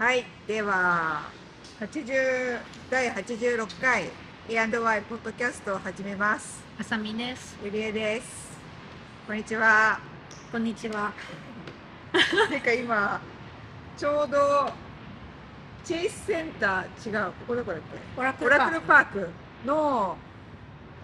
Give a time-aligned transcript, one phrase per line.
[0.00, 1.24] はい、では
[1.78, 2.58] 80
[2.90, 4.04] 第86回
[4.48, 6.64] A&Y ポッドキャストを始めます。
[6.80, 7.58] あさみです。
[7.62, 8.58] ゆりえです。
[9.26, 10.00] こんにちは。
[10.50, 11.12] こんにちは。
[12.48, 13.20] てか今
[13.98, 14.72] ちょうど
[15.84, 17.80] チェイスセンター違うここどこだっ
[18.16, 18.20] け？
[18.22, 19.28] オラクルパーク
[19.66, 20.16] の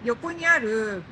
[0.03, 1.03] 横にある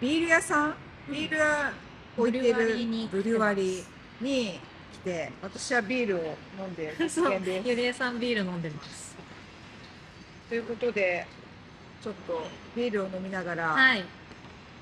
[0.00, 0.74] ビール屋さん、
[1.10, 1.72] ビール屋
[2.16, 3.84] 置いてるにブルワリー
[4.24, 4.60] に
[4.92, 7.68] 来て、私はビールを飲んで そう危険です。
[7.68, 9.16] ゆりえさんビール飲んでます。
[10.48, 11.26] ということで、
[12.02, 14.04] ちょっとビールを飲みながらはい。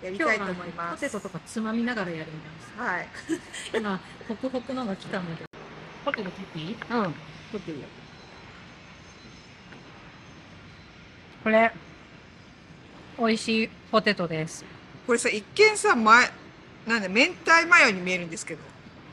[0.02, 1.00] やりたいと思います。
[1.02, 2.38] ポテトとかつまみながらやるみ
[2.78, 3.08] たいはい。
[3.28, 3.40] です。
[3.76, 5.44] 今、ホクホクのが来たので。
[6.04, 6.76] ポテト切っていいうん。
[6.76, 7.86] 取っていいよ。
[11.44, 11.70] これ、
[13.18, 14.64] 美味しいポテトです。
[15.06, 16.20] これさ、一見さ、ま、
[16.86, 18.60] なんだ、明太マヨに見えるんですけど、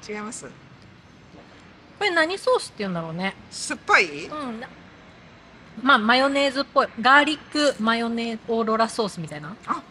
[0.08, 0.46] 違います？
[1.98, 3.36] これ何ソースって言うんだろうね。
[3.50, 4.26] 酸っぱい？
[4.26, 4.62] うん。
[5.82, 6.88] まあ、マヨネーズっぽい。
[7.02, 9.56] ガーリックマヨネーズオーロラソースみたいな。
[9.66, 9.82] あ、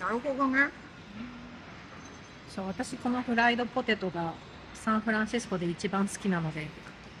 [0.00, 0.68] なるほどね。
[2.48, 4.32] そう、私このフライドポテトが
[4.74, 6.68] サンフランシスコで一番好きなので。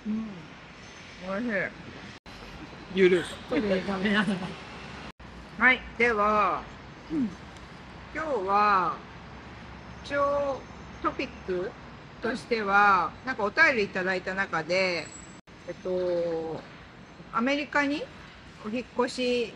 [0.06, 0.28] うん。
[1.28, 1.50] おいしい。
[2.94, 3.24] ゆる。
[3.48, 4.24] これな。
[5.58, 6.62] はい、では、
[7.10, 7.28] 今
[8.14, 8.96] 日は
[10.04, 10.60] 一応
[11.02, 11.70] トピック
[12.30, 15.06] としては、なんかお便りいただいた中で、
[15.68, 16.60] えっと、
[17.32, 18.02] アメリカに
[18.64, 19.54] お引っ越し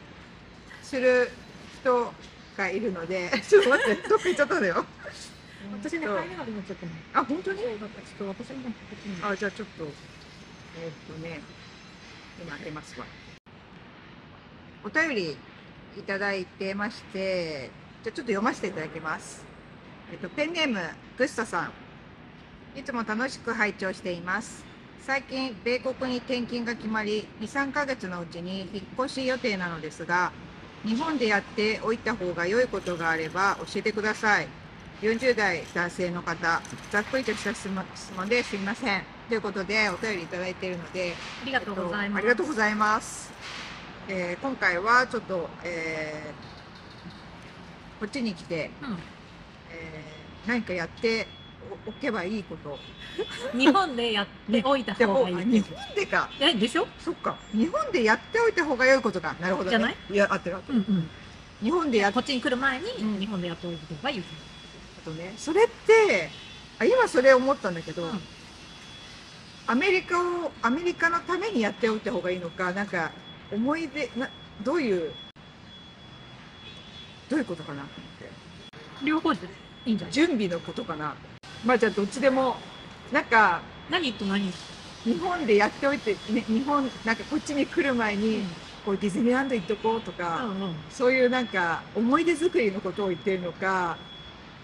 [0.82, 1.30] する
[1.80, 2.12] 人
[2.56, 4.86] がいるので、 ちょっと待って、どっか行っちゃったんだよ。
[5.82, 6.92] 私ね、入れなくなっちゃったの。
[7.14, 7.58] あ、本当に？
[7.58, 7.78] ちょっ
[8.18, 8.72] と私も
[9.22, 11.41] あ、じゃあちょっと、えーっとね、
[12.41, 13.06] 今開けますわ。
[14.84, 15.36] お便り
[15.98, 17.70] いただいてまして、
[18.04, 19.44] じゃあちょっと読ませていただきます。
[20.12, 20.80] えっと、ペンネーム、
[21.18, 21.72] グスタさん。
[22.76, 24.64] いつも楽しく拝聴しています。
[25.00, 30.32] 最近、米国に転勤が決まり、2、3ヶ月のうちに引っ越し予定なのですが、
[30.84, 34.48] 日本でやっておいた方が良いことがあれば教えてください。
[35.03, 39.03] 40代男性の方、ざっくりとした質問質問ですみません。
[39.28, 42.20] ということで、お便りいただいているので、ありがとうございます。
[42.20, 43.32] えっとありがとうございます。
[44.09, 46.50] えー今回はちょっと、えー
[48.00, 48.98] こっちに来て、うん
[49.70, 51.26] えー何かやって
[51.70, 52.78] おおけばいいこと。
[53.56, 55.36] 日本でやっておいた方がいい。
[55.36, 56.28] あ日本でか。
[56.41, 56.86] え、でしょ？
[56.98, 57.36] そっか。
[57.53, 59.34] 日本でやっておいた方が良いことか。
[59.41, 59.70] なるほど、ね。
[59.70, 59.97] じゃない？
[60.10, 60.78] いや、あってるあってる。
[60.78, 61.10] うんうん。
[61.62, 64.22] 日本でやっこっちに来る前にうん日本でやっておいた方がいい。
[65.04, 66.30] とね、それって、
[66.78, 68.20] あ今それ思ったんだけど、うん
[69.66, 73.12] アメリカを、アメリカのためにやっておいた方がいいのか、なんか、
[73.53, 74.28] 思い出、な、
[74.64, 75.12] どういう、
[77.28, 78.28] どういうことかなって。
[79.04, 79.47] 両方で
[79.86, 80.12] いいんじゃない？
[80.12, 81.14] 準備のことかな。
[81.65, 82.56] まあじゃあどっちでも、
[83.12, 83.60] なんか、
[83.91, 84.50] 何と何？
[85.04, 88.47] 日本でやっておいて、ね、日本、なんかこっちに来る前に、うん
[88.82, 90.75] こうディズニーランド行っとこうとうか、んうん。
[90.88, 93.98] そういうなんか思い出作りのことを言ってるのか、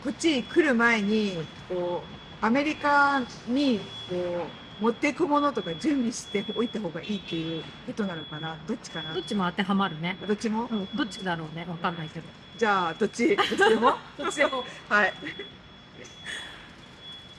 [0.03, 1.37] こっちに来る前に、
[1.69, 2.03] こ
[2.41, 3.79] う、アメリカに、
[4.09, 4.47] こ
[4.81, 8.57] う、持っていくものとか準備しておいた方がいいっていうことなのかな？
[8.67, 9.13] どっちかな？
[9.13, 10.17] どっちも当てはまるね。
[10.27, 10.65] どっちも？
[10.65, 11.67] うん、どっちだろうね。
[11.69, 12.25] わかんないけど。
[12.57, 13.37] じゃあ、どっち？
[13.37, 13.93] どっちでも？
[14.17, 14.65] どっちでも。
[14.89, 15.13] はい。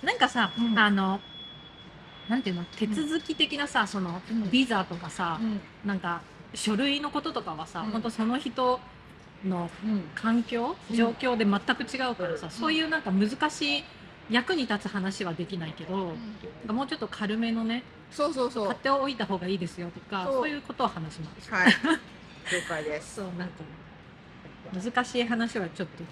[0.07, 1.19] なんかさ、うんあの、
[2.29, 5.59] なんていうの、手続き的なさ、そのうん、ビザとかさう、ん。
[5.85, 6.21] なんか、
[6.55, 8.79] 書類のこととかはさ、うん本当その人
[9.43, 10.01] のうん。
[10.15, 13.83] 環境、うん状況で全く違うからさ、うんそういうなんか難しい
[14.31, 16.15] 役に立つ話はできないけど、なん
[16.67, 18.67] かもうちょっと軽めのね、そうそうそう。
[18.67, 21.53] 買っておいた方がいいですよとか、そうそういうことを話します。
[21.53, 21.67] はい。
[22.49, 23.15] 了解です。
[23.15, 23.55] そう、なんか、
[24.73, 26.03] 難しい話はちょっと。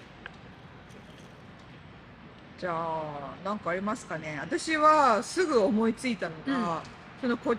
[2.58, 4.38] じゃあ、なんかありますかね。
[4.40, 6.82] 私はすぐ思いついたのが、
[7.20, 7.54] そのこ、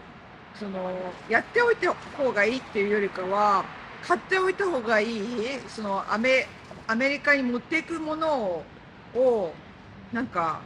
[0.60, 0.92] その、
[1.30, 3.64] やっておいた方がいいっていうよりかは、
[4.02, 5.22] 買っておいた方がいい、
[5.68, 6.48] そのアメ、
[6.88, 8.66] アメリカに持っていくものを、
[9.16, 9.54] を
[10.12, 10.62] なんか、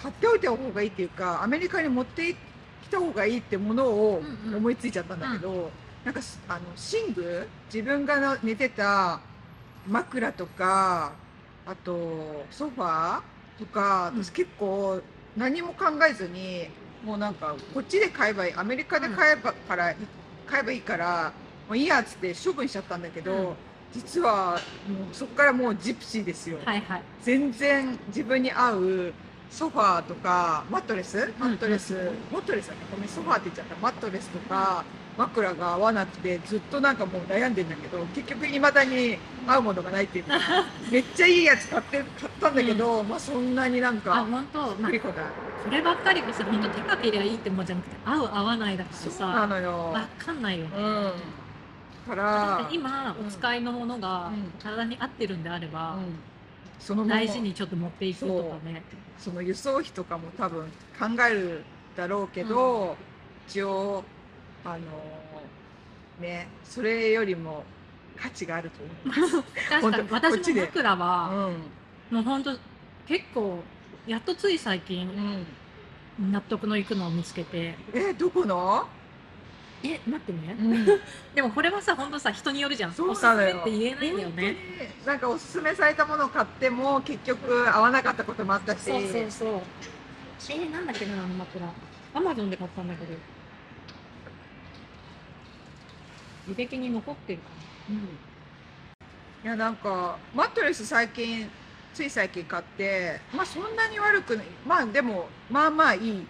[0.00, 2.36] 買っておいた方がいいっていうか、アメリカに持ってき
[2.88, 4.56] た方がいいってものをうんうん。
[4.58, 5.70] 思いついちゃったんだけど、
[6.04, 6.60] なんかす、あの、
[7.08, 9.18] 寝具自分がの寝てた
[9.88, 11.12] 枕とか、
[11.66, 13.20] あと、ソファー
[13.60, 14.24] とか、うん。
[14.24, 15.00] 私結構
[15.36, 16.68] 何も考えずに、
[17.04, 19.94] もうなんか、こっちで買えばいい、アメリカで買えばから、
[20.46, 21.32] 買えばいいから、
[21.68, 23.54] もういいやっつって処分しちゃったんだけど、うん。
[23.92, 26.58] 実は、もうそこからもうジプシーですよ。
[26.64, 27.02] はいはい。
[27.22, 29.12] 全然自分に合う
[29.50, 31.32] ソファーとかマットレス？
[31.40, 32.80] マットレス、マットレスだね。
[32.88, 33.74] ごめんソファーって言っちゃった。
[33.82, 34.84] マットレスとか
[35.16, 40.38] 枕が合わなくてずっとなんかもう悩んでんだけど結局いまだに合うものがないっていうか
[40.90, 45.26] めっちゃいいやつ買って買ったんだけど、まあそんなになんあか本当、まあびっくりこない
[45.64, 49.92] こればっかりこそ本当手かけりゃいいってもんじゃなくて合う合わないだからそうなさのよ。
[49.92, 51.12] わかんないよね、うん。
[52.08, 53.26] から今うん。
[53.26, 54.52] お使いのものがうん。
[54.62, 56.18] 体に合ってるんであれば、うん。
[56.78, 57.14] そのまま。
[57.16, 58.82] 大事にちょっと持っていくとかね。
[59.18, 60.62] その輸送費とかも多分
[60.98, 61.62] 考える
[61.94, 62.96] だろうけど、
[63.46, 64.02] 一応
[64.64, 64.78] あの
[66.20, 67.64] ねそれよりも
[68.16, 69.42] 価値があると思います。
[69.70, 71.48] 確かに私の枕は、
[72.10, 72.16] うん。
[72.16, 72.50] もう本当
[73.06, 73.62] 結構
[74.06, 75.46] やっとつい最近
[76.18, 77.74] うん、納得のいくのを見つけて。
[77.94, 78.86] えどこの？
[79.82, 80.84] え待ってね、うん、
[81.34, 82.92] でもこれはさ本当さ人によるじゃん。
[82.92, 83.58] そうなのよ。
[83.60, 84.56] って言えないんだよね。
[85.06, 89.60] なんかおすすめされたものを買っても結局合わなかったこともあったし、そうそうそう。
[90.50, 91.66] えー、なんだっけなあの枕。
[92.12, 93.14] アマゾンで買ったんだけど
[96.50, 97.44] 履歴に残ってるか
[97.88, 97.96] うん。
[97.96, 97.98] い
[99.44, 101.48] やなんかマットレス最近
[101.94, 104.46] つい最近買ってまあそんなに悪くない。
[104.66, 106.26] まあでもまあまあいい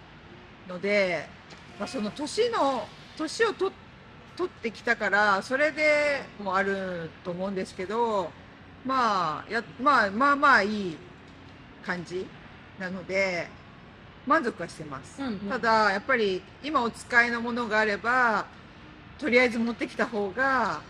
[0.67, 1.27] ので、
[1.79, 2.87] まあ、その年の
[3.17, 3.71] 年をと
[4.37, 8.31] 取ってきたからそれでもあると思うんですけど
[8.85, 10.97] まあやまあまあまあいい
[11.85, 12.25] 感じ
[12.79, 13.47] なので
[14.25, 15.39] 満足はしてます、うんうん。
[15.49, 18.45] ただやっぱり今お使いのものがあれば
[19.21, 20.81] とりあえず持ってきた方が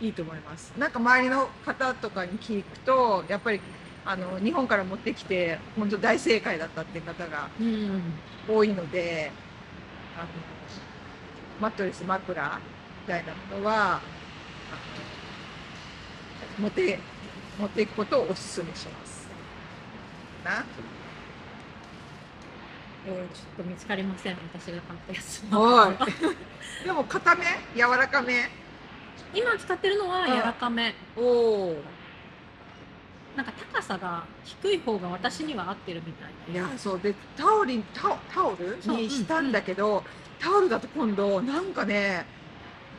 [0.00, 0.72] いいと思います。
[0.78, 3.60] なんか周りの方とかに聞くとやっぱり
[4.04, 7.48] あの日本から持ってきて本当大正解だったっていう方が
[8.48, 9.32] 多いので
[10.16, 10.26] あの
[11.60, 12.60] マットレス枕
[13.02, 14.00] みたいなものは
[16.60, 17.00] 持って
[17.58, 18.34] 持っていくことをお勧
[18.64, 19.28] めします。
[20.44, 20.58] な？
[20.58, 20.99] えー
[23.04, 23.16] ちょっ
[23.56, 24.36] と見つかりません。
[24.54, 25.94] 私が買ったやつは
[26.82, 26.84] い。
[26.84, 27.44] でも固め？
[27.74, 28.48] 柔らかめ？
[29.34, 30.94] 今使ってるのは柔らかめ。
[31.16, 31.82] おお
[33.36, 37.00] なんか高さが低い方が私には合ってるみたいいやそう。
[37.00, 38.76] でタオルにタオタオル？
[38.86, 40.02] にしたんだけど、
[40.38, 42.26] タオルだと今度なんかね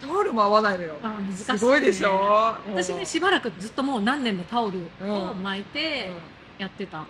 [0.01, 0.95] タオルも合わないのよ。
[1.03, 2.55] あ難しい、ね、すごいでしょ？
[2.73, 5.43] 私ねしばらくずっともう何年もタオルをうん。
[5.43, 6.11] 巻いて
[6.59, 7.07] うやってた、ん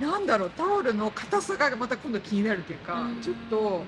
[0.00, 3.20] なんだろうタオルの硬さがまた今度気になるっていうか、うん。
[3.20, 3.82] ちょっと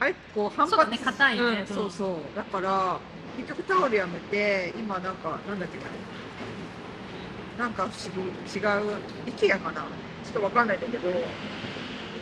[0.00, 1.42] あれこう反そうだ発ね硬いね。
[1.42, 2.36] うん、そうそう。
[2.36, 2.98] だから
[3.36, 5.84] 結局タオルやめて今なんかなんだっけな。
[7.58, 8.22] なんか不思議
[8.58, 9.82] 違う IKEA かな。
[10.24, 11.10] ちょっとわかんないんだけど、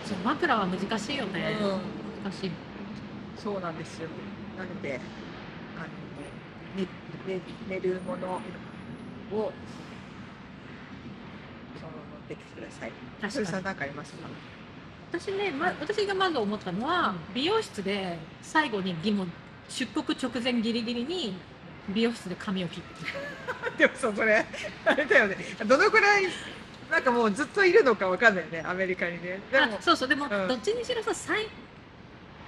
[0.05, 1.69] そう枕は難しいよね、うん。
[2.25, 2.51] 難しい。
[3.39, 4.09] そうなんですよ。
[4.59, 5.01] なので、
[5.79, 5.87] あの、
[6.77, 6.89] ね、
[7.27, 8.41] ね、寝るもの
[9.39, 9.53] を。
[12.37, 12.93] てください。
[13.21, 14.29] 確かになんかありますか？
[15.13, 19.27] 私ね、ま、私がまず思ったのは、美容室で最後に義務
[19.69, 21.35] 出国直前ギリギリに
[21.91, 22.83] 美容室で髪を切っ
[23.77, 24.45] て でもさ、それ、
[24.87, 25.37] あれだよね。
[25.67, 26.29] どのくらい。
[26.91, 29.41] なんかもうずっといるのかわかんないね、アメリカにね。
[29.51, 31.49] でもあ、そうそうでも、んどっちにしろさ最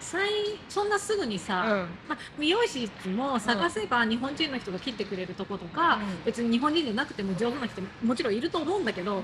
[0.00, 0.28] 最
[0.68, 9.22] そんなすぐにさ、うん、ま、美容室も探せば日本人の人が切ってくれるとことか、うん別に日本人じゃなくても上手な人ももちろんいると思うんだけど、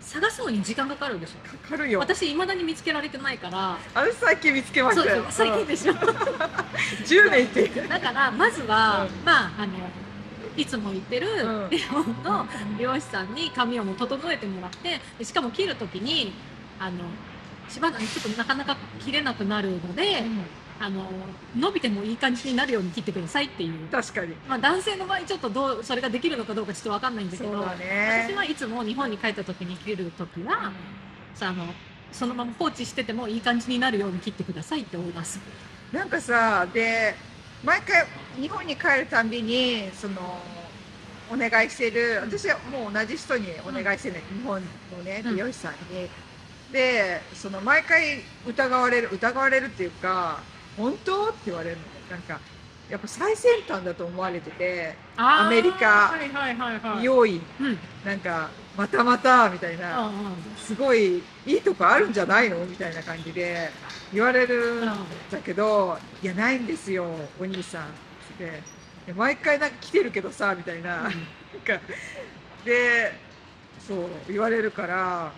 [0.00, 1.98] 探すのに時間かかるでしょかかるよ。
[1.98, 3.76] 私いまだに見つけられてないから。
[3.94, 5.22] あれ最近見つけましたよ。
[5.24, 5.92] そうそう最近でしょ。
[7.04, 7.68] 10年って。
[7.68, 9.24] だからまずは、うん。
[9.24, 9.72] まああの
[10.56, 11.70] いつも行ってるうん。
[11.70, 12.46] 日本の
[12.78, 16.32] 美容師さんに髪をもう整えてもらってでしかも切るときに
[16.78, 16.98] あの
[17.68, 20.24] しばらくちょっとなかなか切れなくなるので、
[20.78, 21.04] あの
[21.56, 24.34] 伸びてもいい感じになるように切ってくださいっていう、確かに。
[24.46, 28.34] まあ、男性の場合ちょっとどうそれができるのかどうかちょっとわかんないんだけどね私。
[28.34, 30.72] はいつも日本に帰った時に切る時は、
[31.34, 31.66] さあの
[32.12, 35.38] そのまま放置しててもいい感じになるように切ってくださいってオーダーす
[35.92, 35.98] る。
[35.98, 37.14] なんかさで
[37.64, 38.06] 毎回
[38.40, 40.38] 日本に帰るたんびにその
[41.32, 44.62] お願いしてる私はもう同じ人にお願いしてる、日本
[44.96, 46.08] のねうん美容師さんに、
[46.70, 50.40] でその毎回疑われる疑われるっていうか
[50.76, 51.28] 本当？
[51.28, 51.82] って言われるの。
[52.10, 52.40] なんか
[52.90, 56.98] やっぱ最先端だと思われててアメリカはいはいはいはい。
[56.98, 57.40] 美容院。
[57.60, 57.66] うん。
[57.66, 60.12] うんなんかまたまたみたいな、
[60.58, 62.58] すごいいいとこあるんじゃないの？
[62.66, 63.70] みたいな感じで
[64.12, 64.86] 言われるん
[65.30, 67.06] だけど、いやないんですよ
[67.40, 67.88] お兄さんっ
[68.38, 68.62] て。
[69.06, 71.16] で毎回なんか来てるけどさみたいな,、なんか
[72.64, 73.12] で
[73.88, 75.32] そう言われるから。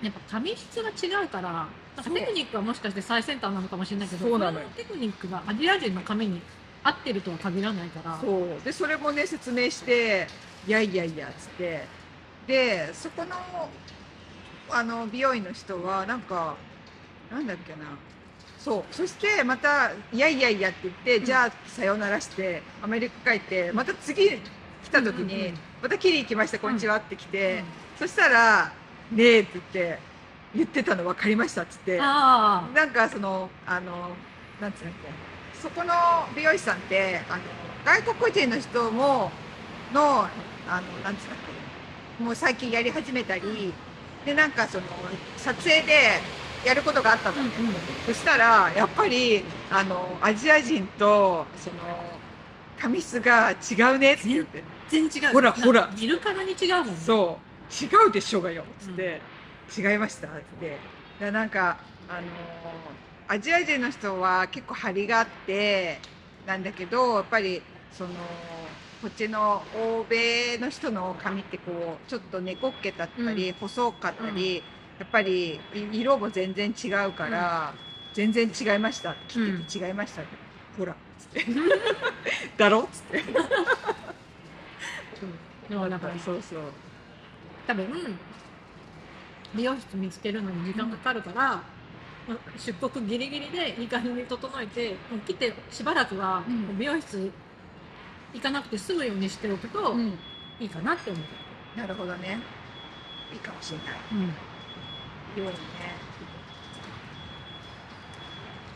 [0.00, 1.66] やっぱ髪質が違うから
[2.02, 6.40] テクニックはもしかして最先端なのかもしれないけどそうなのテクニックがアジア人の髪に
[6.82, 8.18] 合ってるとは限らないから。
[8.20, 8.64] そう。
[8.64, 10.26] でそれもね説明して
[10.66, 11.84] いやいやいやっつって。
[12.46, 13.36] でそこの
[14.70, 16.56] あの美容院の人はなんか
[17.30, 17.78] なんだっけな。
[18.58, 18.94] そう。
[18.94, 21.24] そしてまた「いやいやいや」って言って、うん。
[21.24, 24.40] じゃあさようならしてアメリカ帰ってまた次来
[24.90, 25.54] た時に、うんうんうん。
[25.82, 27.64] また切り行きましたこんにちはって来て、うん。
[27.98, 28.72] そしたら
[29.12, 29.98] 「ねえ」って言って
[30.54, 31.98] 言ってたの分かりましたっつって。
[31.98, 34.10] なんかそのあの
[34.60, 34.92] なんつうの
[35.60, 35.92] そこの
[36.36, 37.42] 美容師さんってあの
[37.84, 39.30] 外国人の人も
[39.92, 41.38] のあのなんつうんだっ
[42.18, 43.72] けもう最近やり始めたり
[44.24, 44.84] でなんかその
[45.36, 46.20] 撮影で
[46.64, 47.74] やることがあったのね、うんうん。
[48.06, 51.76] そしたらやっぱりあのアジア人とその
[52.80, 54.62] 髪質が違うねって言って。
[54.88, 55.32] 全然違う。
[55.32, 55.90] ほらほら。
[55.98, 56.96] 見るからに違うもんね。
[56.96, 57.84] そう。
[57.84, 59.20] 違うでしょうがよつって、
[59.76, 60.28] 違いました？
[60.28, 60.78] って
[61.20, 62.26] でなんかあの
[63.28, 65.98] アジア人の人は結構張りがあって
[66.46, 68.10] なんだけどやっぱりその
[69.02, 74.56] こっちの欧米の人の髪ってこうちょっと猫っけだったり、う細かったり、
[74.98, 77.74] やっぱりい色も全然違うから、
[78.12, 79.14] 全然違いました。
[79.28, 80.22] 切ってて違いました。
[80.22, 80.30] って、
[80.76, 81.46] ほらつって。
[82.58, 82.80] だろ？
[82.80, 83.22] っつって。
[85.68, 86.62] でもなんかそうそう。
[87.68, 88.18] 多分
[89.54, 91.62] 美容室見つけるのに時間かかるから、
[92.58, 97.30] 出国ギリギリでいい感じに整えてもう来てしばらくはうん美容室
[98.34, 100.18] 行かなくて済むようにしておくとうん
[100.60, 102.38] いいかなって思う、なるほどね。
[103.32, 103.86] いいかもしれない。
[104.12, 104.30] うんよ
[105.36, 105.54] うにね。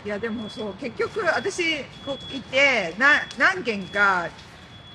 [0.04, 4.28] いやでもそう結局私こういてな何件か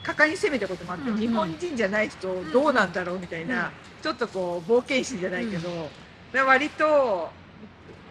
[0.07, 1.19] 果敢に攻めたこともあって、うんうん。
[1.19, 3.71] 日本人じゃない人どうなんだろうみたいな、うん。
[4.01, 5.89] ちょっとこう冒険心じゃないけど、
[6.31, 7.29] で割と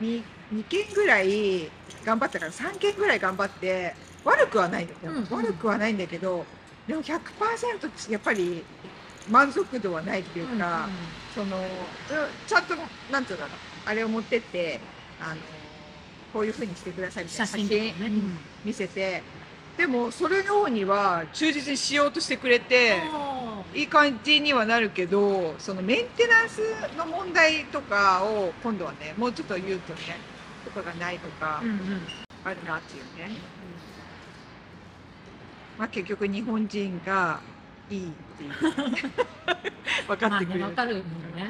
[0.02, 0.22] 2,
[0.52, 1.70] 2件ぐらい
[2.04, 5.16] 頑張ったから3件ぐらい頑張って悪くはないんだよ、うん。
[5.16, 6.44] うん悪くはないんだけど
[6.86, 8.62] でも100%やっぱり
[9.30, 10.88] 満足度はないっていうか、
[11.34, 11.64] そのうん
[12.46, 12.74] ちゃんと
[13.10, 14.80] なんていうのかなあれを持ってって
[15.20, 15.40] あの
[16.32, 19.22] こういうふうにしてくださいみたい写な真とかね、うん見せて
[19.76, 22.97] でもそれの方には忠実にしようとしてくれて
[23.75, 26.61] いい感じにはなるけどそのメンテナンス
[26.97, 30.00] の問題とかを今度はねもうちょっと言うとね
[30.64, 31.78] とかがないとかうんうん。
[32.45, 33.37] あるなっていうね、
[35.76, 37.40] まあ、結局日本人が
[37.90, 38.52] いいっていう。
[40.06, 41.04] 分かまあってくれる、ねわかるもん
[41.35, 41.42] ね。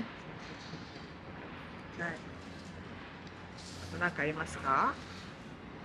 [1.99, 2.11] はい。
[3.91, 4.95] あと何かありますか？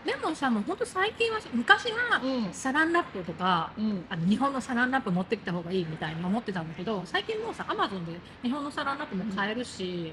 [0.05, 2.53] でもさもう本当最近は昔はうん。
[2.53, 4.05] サランラップとかうん。
[4.09, 10.11] あの日本のサランラップ持ってきた方がいいみたいに思ってたんだけど最近もうさアマゾンで日本のサランラップも買えるし、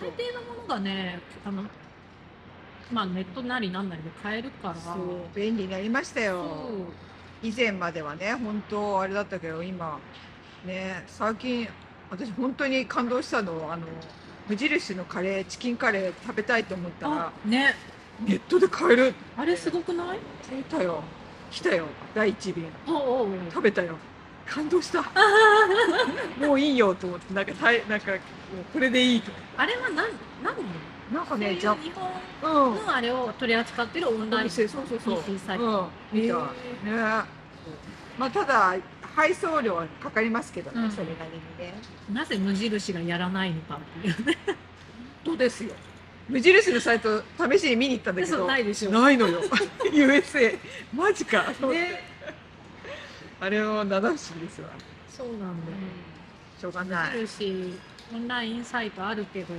[0.00, 1.64] 大抵のものがねあの
[2.90, 6.46] まあネットなりなんなりで買えるからそう便利になりましたよ。
[7.42, 9.98] 以前まではね本当あれだったけど今
[10.64, 11.68] ね最近
[12.10, 13.86] 私本当に感動したのはあの
[14.48, 17.74] 無印のカレーチキンカレー食べたいと思ったらあね
[18.26, 19.14] ネットで買える？
[19.36, 20.18] あれすごくない？
[20.42, 21.02] 来たよ。
[21.50, 21.86] 来たよ。
[22.14, 22.66] 第一便。
[22.86, 23.96] おうお食べたよ。
[24.46, 25.02] 感動した。
[26.44, 27.34] もういいよと思って。
[27.34, 28.20] なんかたいなんかもう
[28.72, 29.30] これでいいと。
[29.56, 30.08] あれは何
[30.42, 30.54] 何
[31.12, 31.90] なんかねじゃ日
[32.42, 35.20] 本うんのあれを取り扱ってるオンライン店そうそうそうう。
[35.20, 35.24] ん。
[36.12, 36.34] 見た。
[36.34, 36.38] へ
[36.84, 36.92] ね。
[38.18, 38.74] まあただ
[39.14, 40.90] 配送料はかかりますけどね、うん。
[40.90, 41.74] それなりにね。
[42.12, 44.36] なぜ無印がやらないのかっていうね。
[45.24, 45.74] どうですよ
[46.28, 48.46] 無印のサイト試しに見に行ったんだけど。
[48.46, 48.90] ないでしょ。
[48.90, 49.40] ないのよ。
[49.90, 50.58] USA
[50.94, 51.44] マジか。
[51.70, 52.02] ね。
[53.40, 54.68] あれは七不思議ですわ、
[55.08, 55.46] そうなんだ。
[55.46, 55.52] よ
[56.60, 57.78] しょうがない、無印
[58.14, 59.54] オンラインサイトあるけど。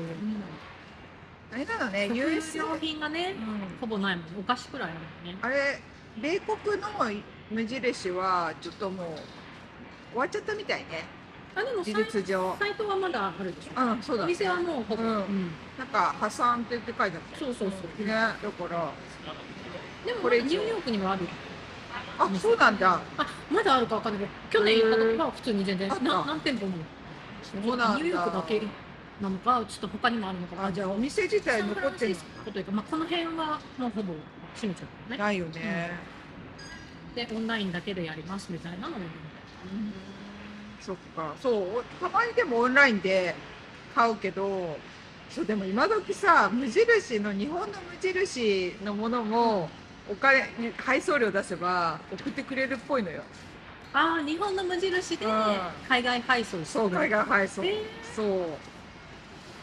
[1.51, 3.79] あれなのね有 USA 用品がねうん。
[3.81, 4.25] ほぼないもん。
[4.39, 5.39] お菓子くらいあるもんね。
[5.41, 5.81] あれ
[6.21, 6.87] 米国の
[7.49, 9.07] 無印はちょっともう
[10.11, 10.85] 終わっちゃったみたいね。
[10.85, 11.18] 事
[11.55, 12.55] あでもサイ実上。
[12.59, 13.81] サイトはまだあるでしょ。
[13.81, 15.09] うんそうだ、ね、お店はもうほぼ、うん。
[15.09, 15.51] うん。
[15.77, 18.05] なんか破産ってって書いてあったそうそうそう。
[18.05, 18.39] ねだか
[18.69, 18.91] ら。
[20.05, 21.27] でもこれニューヨークにはある。
[22.17, 23.01] あそうなんだ。
[23.17, 26.03] あまだあるかわかんないけど去年行った時は普通に全然あった。
[26.03, 26.73] な何店舗も。
[27.63, 27.97] そうなんだ。
[27.97, 28.61] ニューヨークだけ
[29.21, 34.13] なのかちょっと他にもあるのかなあじゃあお店自体残ってるランシスコというか、まあ、この辺はもうほぼ
[34.55, 35.17] 閉めちゃったね。
[35.17, 35.91] ないよね、
[37.15, 39.05] でオンラインだけでやりますみたいなのも
[40.81, 41.35] そっか。
[41.41, 43.35] そうたまにでもオンラインで
[43.95, 44.77] 買うけど
[45.29, 49.69] そうでも今時さ無印の日本の無印のものも
[50.09, 50.43] お金
[50.77, 53.23] 配送料出せば送ってくれるっぽいのよ。
[53.93, 55.31] ああ日本の無印でうん。
[55.87, 57.83] 海外配送してそう海外配送、え
[58.15, 58.27] そう。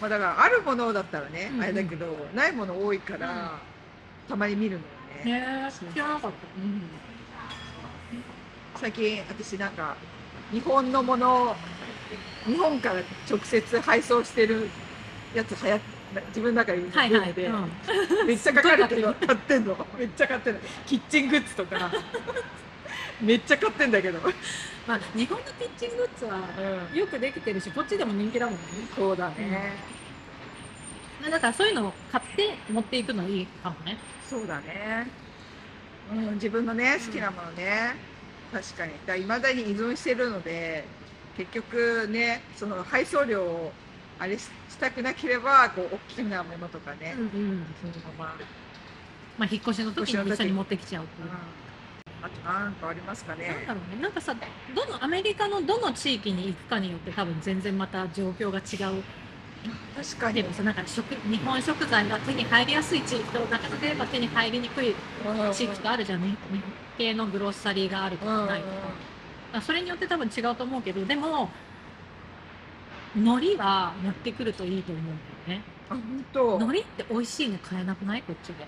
[0.01, 3.59] まあだからあるものだったらね、あれだけどないもの多いから、
[4.29, 4.81] たまに見るのよ
[5.25, 6.47] ね、ねえ知らなかった。
[6.59, 6.83] うん。
[8.81, 9.97] 最近私なんか
[10.53, 11.55] 日本のものを
[12.47, 14.69] 日本から直接配送してる
[15.35, 15.81] やつ流行っ
[16.29, 18.27] 自分の中でブはいはい、ームで、うん。
[18.27, 19.87] めっちゃ書かれてるの買ってんの？
[19.99, 20.61] めっちゃ買ってんの。
[20.87, 21.93] キッチングッズとか。
[23.21, 24.21] めっちゃ買ってんだけど、
[24.87, 26.39] まあ、日本のキッチングッズは
[26.95, 28.61] よくできてるしこっちでも人気だもんね。
[28.95, 29.73] そうだね、
[31.31, 33.97] だからそういうのを買って持っていくのいいかもね。
[34.29, 35.09] そうだね、
[36.13, 37.95] うん、自分のね好きなものね、
[38.53, 38.87] 確か
[39.17, 39.23] に。
[39.23, 40.85] いまだに依存してるので
[41.37, 43.73] 結局ねその配送料を
[44.19, 47.67] あれししたくなければこう大きなものとかね、うんうん。
[47.81, 48.35] そのまま、
[49.39, 51.29] まあ引っ越しの時に一緒に持ってきちゃうっていう。
[52.23, 54.03] あと何かありますかなんねだろうね。
[54.03, 54.35] なんかさ
[54.75, 59.05] どのアメリカのどの地域に行くかによって多分全然また状況が違う
[59.97, 64.95] 確かに例えばさなんか食日本食材が手に入りやすい地域となかなかやっぱ手に入りにくい
[65.53, 66.63] 地域とあるじゃんね日本
[66.99, 68.73] 系のグロッサリーがあるとうんうんかないとか。
[69.55, 71.49] あそれによって多分違うと思うけどでも
[73.17, 75.65] 海苔は持ってくるといいと思うんだよね。
[75.89, 76.57] あ本当。
[76.57, 78.23] 海苔って美味しいの買えなくない？
[78.23, 78.67] こっちで。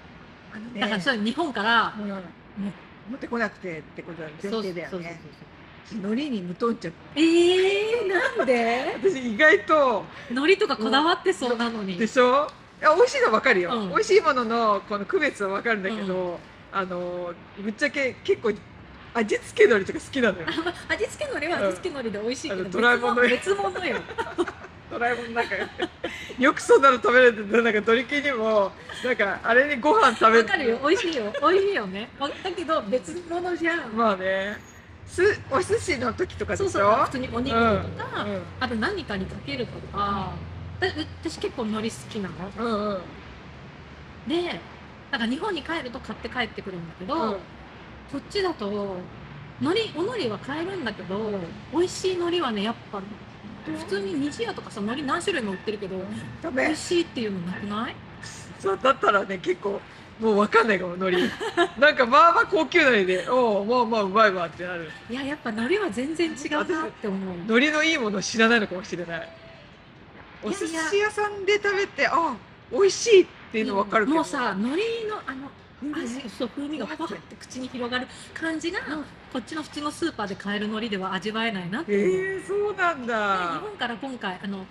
[0.55, 0.81] あのね。
[0.81, 2.09] だからそれ日本からうん。
[2.09, 5.21] 持ってこなくてってことは前そう提だよそうそうね
[5.93, 6.93] 海苔に無頓着。
[7.17, 8.97] えー、なんで？
[9.03, 11.97] 私意外と海苔とかこだわってそうなのに。
[11.97, 12.47] でしょ？
[12.81, 13.89] いや美味しいのは分かるよ、うん。
[13.91, 16.39] 美味しいもののこの区別は分かるんだけど、
[16.73, 18.53] あのぶっちゃけ結構
[19.15, 20.47] 味付け海苔とか好きなのよ。
[20.89, 23.97] 味付け海苔は味付け海苔で美味しいけど、あのドラえもんの別物別物よ。
[24.91, 25.55] ドラえもんの中
[26.39, 28.71] よくそんなの食べれてなんか鳥系にも
[29.05, 30.79] なんかあれにご飯食べわかるよ。
[30.87, 31.33] 美味しいよ。
[31.43, 32.09] 美味しいよね。
[32.21, 34.57] わだけど別物じゃん、まあね
[35.09, 36.69] すお寿司の時とかでしょ？
[36.69, 38.33] そうそう普通にお肉とか、うん。
[38.35, 38.43] うん。
[38.61, 40.33] あと何かにかけるとか、
[40.79, 40.87] だ
[41.23, 42.35] 私結構海苔好きなの。
[42.59, 43.01] うんうん。
[44.29, 44.61] で
[45.11, 47.33] なんか日本に帰ると買って帰ってくるんだけど、うん。
[47.33, 47.39] こ
[48.19, 48.97] っちだと
[49.61, 51.17] 海苔お海苔は買えるんだけど、
[51.73, 53.01] 美味しい海苔はねやっぱ
[53.67, 55.97] 普通に虹屋とかさ海苔何種類も売ってるけど
[56.43, 56.67] ダメ。
[56.67, 57.97] 美味しいっていうのなくない？
[58.59, 59.81] そうだったらね結構
[60.21, 61.31] もう分かんないかも海苔
[61.79, 64.91] なんかまあまあ高級海苔でおおまあまあうまいわってなる。
[65.09, 67.37] いややっぱ海苔は全然違うなって思う。
[67.47, 69.29] 海苔のいいものを知らないのかもしれない。
[70.43, 72.37] お寿司屋さんで食べてあ
[72.71, 74.17] 美味しいっていうの分かるけど。
[74.17, 75.51] もうさ海苔のあの
[75.83, 75.95] うん。
[75.95, 79.05] 味そう風味がふわって口に広がる感じが、うん。
[79.33, 84.65] こっちの普通のスーパーで買える海苔では味わえないなってえ思う、ー、そうなんでだ日本から今回あの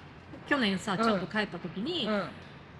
[0.50, 0.98] 去年さうん。
[1.04, 2.24] ちょうど帰った時にうん。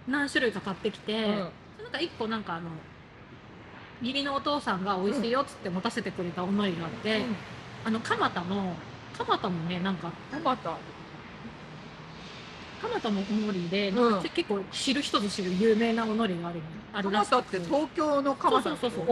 [0.08, 1.50] 何種類か買ってきて、うん
[1.88, 2.69] なんか一個なんかあの
[4.02, 7.21] 義理のお父さんが美味しいよっつって持たせてくれたお海苔があって、
[7.86, 8.76] あの蒲田の
[9.17, 10.71] 蒲田のねなんかトマト
[12.82, 14.12] 蒲田のお海苔で、うん。
[14.12, 18.63] なんか結構知る人ぞ知る有名なお海苔があるのあるら蒲しって東京の蒲田。
[18.63, 19.06] そうそうそう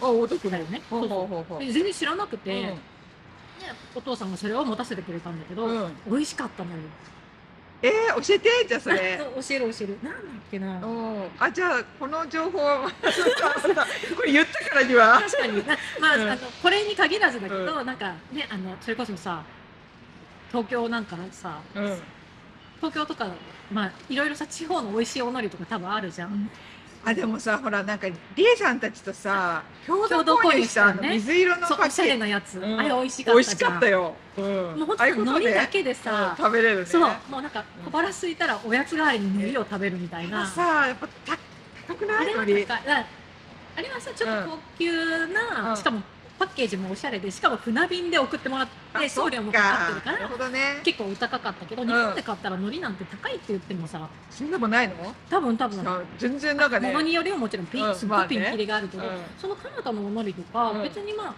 [0.00, 0.82] あ大田区だよね。
[0.88, 1.60] そうそう。
[1.60, 2.66] 全然知らなくて、うん。
[2.66, 2.74] で
[3.94, 5.92] お父さんがそれを持たせてくれたんだけど、うん。
[6.08, 6.78] 美味しかったのよ
[7.82, 9.18] えー、教えてじゃあそれ。
[9.36, 9.98] 教える教える。
[10.02, 10.80] なんだっけな。
[10.80, 11.30] うん。
[11.38, 12.90] あじゃあこの情報は
[14.16, 15.20] これ言ったからには。
[15.20, 15.66] 確かに。
[15.66, 16.28] なまあ,、うん。
[16.30, 19.42] あのこれに限らずだけど、うなんかねあのそれこそさ
[20.48, 22.02] 東京なんかさうん。
[22.76, 23.28] 東京とか
[23.70, 26.50] まあいろいろさ地方の美味しいお海苔とか多分あるじゃん、
[27.04, 32.18] あでもさほらなんかリエさんたちとさ共共同購入したたねあの水色のパッケージ。
[32.18, 32.78] なやつ、うん。
[32.78, 36.86] あれ美味しかった美味しかったよ、うん、もうほんとああいうことで海苔だけでさ、うん食べれるね。
[36.86, 41.38] そうもうなんか小腹空いたらおやつ代わりに海苔を食べるみたいな、さやっぱた
[41.88, 45.76] 高くなあれはあれはさちょっと高級な、うん。
[45.76, 46.02] しかも
[46.40, 50.80] パッケージもおしゃれでしかも船便で送ってもらって送料もかかってるかなるらほどね。
[50.82, 51.86] 結構お高かったけど、ん。
[51.86, 54.94] 日本で買ったら海苔なんて高いって言ってもさそんなもんないの？
[55.28, 60.82] 多分多分あ全然なんかね物によりはもちろんピン、うんすっごいピンキリがあるけど、まあねその蒲田のお海苔とか、うん。
[60.82, 61.34] 別にまあ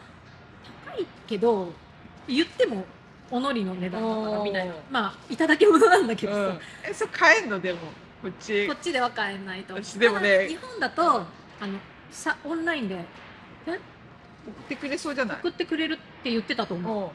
[0.86, 1.72] 高いけど
[2.28, 2.84] 言っても
[3.28, 4.74] お海苔の値段だからみたいな。
[4.88, 7.58] まあいただき物なんだけどさ、うん、えそれ買えんの？
[7.58, 7.80] でも
[8.22, 8.68] こっち。
[8.68, 9.74] こっちでは買えないと。
[9.74, 10.46] 私でもね。
[10.48, 11.76] 日本だとあの
[12.12, 13.04] さオンラインで
[14.50, 15.38] ってくれそうじゃない？
[15.38, 17.10] 送ってくれるって言ってたと思う。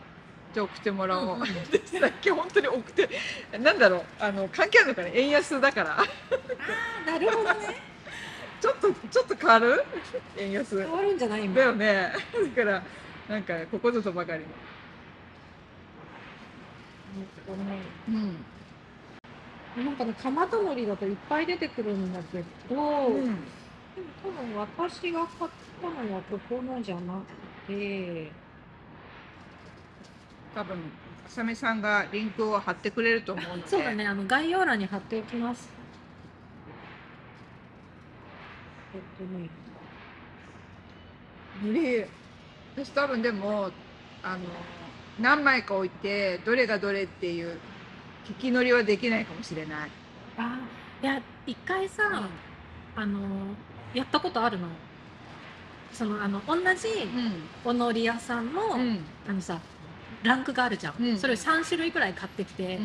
[0.53, 1.47] じゃあ送ってもらおう、うんうん。
[1.69, 3.09] でさっき本当に送って
[3.59, 4.03] なんだろう？
[4.19, 5.11] あの関係あるのかね？
[5.13, 5.97] 円安だから。
[7.11, 7.75] なるほどね。
[8.61, 9.83] ちょっとちょっと変わる？
[10.37, 10.77] 円安。
[10.81, 11.55] 変わるんじゃない今。
[11.55, 12.13] だよね。
[12.55, 12.83] だから
[13.29, 14.45] なんかここぞとばかりの。
[18.09, 18.11] う
[19.81, 23.11] ん、なんかね蒲田海苔だといっぱい出てくるんだけど、
[23.97, 27.19] でもうん、多分私が買ったのはここのじゃな
[27.67, 28.31] くて。
[30.53, 30.77] 多分
[31.27, 33.67] 浅見さんがリンクを貼ってくれると思うので。
[33.67, 34.07] そうだね。
[34.07, 35.69] あの概要欄に貼っておきます。
[38.95, 39.49] えっとね。
[41.61, 42.05] 無理
[42.75, 43.71] 私多分でも
[44.21, 44.43] あの
[45.19, 47.57] 何枚か置いてどれがどれっていう
[48.25, 49.91] 聞き乗りはできないかもしれない。
[50.37, 50.59] あ
[51.01, 52.29] いや一回さ、
[52.95, 53.19] あの
[53.93, 54.67] やったことあるの？
[55.93, 56.87] そのあの同じ
[57.65, 58.99] おのり屋さんの、うん。
[59.27, 59.59] あのさ
[60.23, 61.17] ランクがあるじゃん、うん。
[61.17, 62.79] それを3種類くらい買ってきて、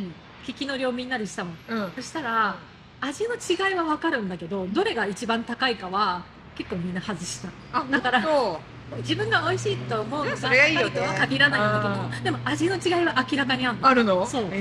[0.47, 1.57] 引きのりをみんなでしたもん。
[1.69, 1.93] うん。
[1.97, 2.57] そしたら
[3.01, 7.49] 味の違いは分かるんだけどどれが一番高いかは結構みんな外した。
[7.73, 8.61] あだからそ
[8.99, 13.89] 自分が美味しいと思うのがいいとは限らないんだけどでも味の違いは明らかにあるの。
[13.89, 14.27] うあるの？
[14.27, 14.45] そう。
[14.53, 14.57] え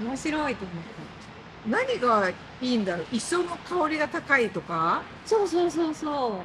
[0.00, 0.04] ー。
[0.04, 0.84] 面白いと思っ
[1.68, 3.06] 何がいいんだろう？
[3.12, 5.02] 磯の香りが高いとか？
[5.24, 6.42] たそうそうそうそ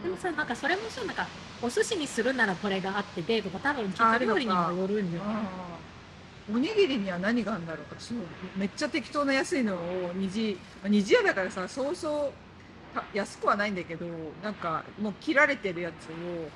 [0.00, 0.02] う。
[0.02, 1.26] でもさなんかそれもさなんか
[1.62, 5.30] お寿司にするならこれがあっててとか多分きっと料理にもよるんだよね。
[5.34, 8.22] あーおにぎりには何があるんだろう私も
[8.56, 12.32] めっちゃ適当な安いのを虹虹屋だからさそうそう
[12.94, 14.06] た安くはないんだけど
[14.44, 16.48] なんかもう切られてるやつを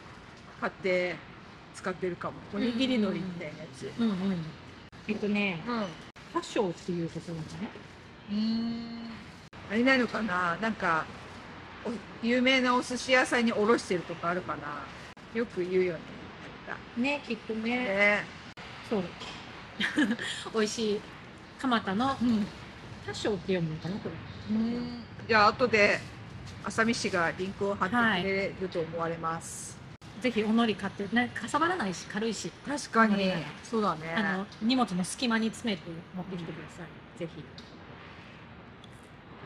[0.61, 1.17] 買って
[1.75, 2.35] 使ってるかも。
[2.55, 3.91] おにぎり海苔みたいなやつ。
[3.99, 4.17] うんうん。
[5.09, 5.85] えっとねうん
[6.33, 7.71] 多少っていうところだね。
[8.31, 9.11] うん。
[9.71, 10.57] あれないのかな？
[10.61, 11.05] なんか
[11.85, 14.85] お有名なお寿司屋さんに卸してるとかあるかな？
[15.35, 16.01] よく言うよね
[16.97, 17.79] ねきっとね。
[17.79, 18.25] ね。
[18.89, 19.05] そう。
[20.55, 21.01] 美味しい。
[21.59, 22.47] 蒲田のうん。
[23.07, 24.57] 多少って読むのかなこれ。
[24.57, 25.03] うん。
[25.27, 26.01] じゃあ後で
[26.65, 29.79] 浅見氏がリンクを貼ってくれると思われます、
[30.21, 32.51] ぜひおのり買ってねかさばらないし軽いし。
[32.67, 33.33] 確かに。
[33.63, 34.15] そうだね。
[34.17, 35.83] あの荷物の隙間に詰めて
[36.15, 37.45] 持ってきてください、ぜひ。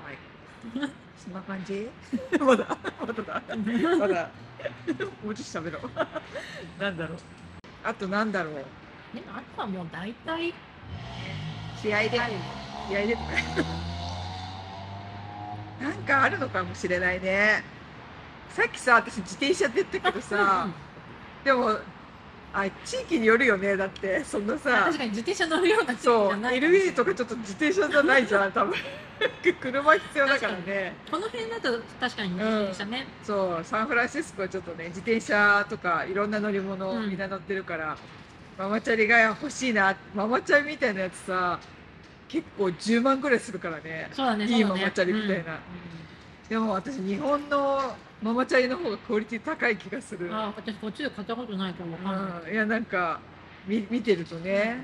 [0.04, 0.90] はい。
[1.22, 1.88] そんな感じ？
[2.40, 3.42] まだまだだ。
[3.98, 4.30] まだ。
[5.22, 6.82] もうちょっと喋ろう。
[6.82, 7.18] なんだろう。
[7.84, 8.54] あとなんだろう。
[9.14, 10.52] でもあとはもう大体。
[11.80, 12.10] 試合で
[12.88, 13.24] 試合でとか。
[15.80, 17.62] なんかあるのかもしれないね
[18.54, 20.68] さっきさ私自転車って言ったけどさ
[21.44, 21.76] でも
[22.52, 26.92] あ地域によるよねだってそんなあさ確かに自転車乗るような地域じそうゃないかもしれない。
[26.92, 28.74] LA とかちょっと自転車じゃないじゃん多分。
[29.60, 30.94] 車必要だからね。
[31.10, 37.08] この辺だと確かに自転車ね、そうサンフランシスコはちょっとね自転車とかいろんな乗り物うん。
[37.08, 37.96] みんな乗ってるから、
[38.56, 41.58] ママチャリが欲しいなママチャリみたいなやつさ
[42.28, 44.10] 結構10万ぐらいするからね。
[44.12, 45.54] そうだねいいママチャリみたいな。
[45.54, 46.48] うん。
[46.48, 53.20] でも私日本のママチャリの方がクオリティ高い気がする、あ私こっちで買ったことないからわかんない、うん、いやなんか
[53.66, 54.78] 見見てるとね。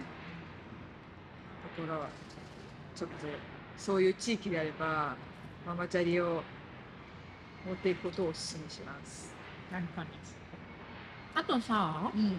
[1.78, 2.06] だから
[2.94, 3.16] ちょっと
[3.78, 5.16] そういう地域であれば
[5.66, 6.42] ママチャリを
[7.66, 9.32] 持っていくことをお勧めします、
[9.72, 10.08] 確かに。
[11.34, 12.28] あとさうん。
[12.28, 12.34] フ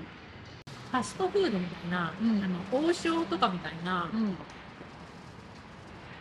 [0.91, 2.43] ァストフードみたいな、うん。
[2.43, 4.35] あの王将とかみたいな、うん。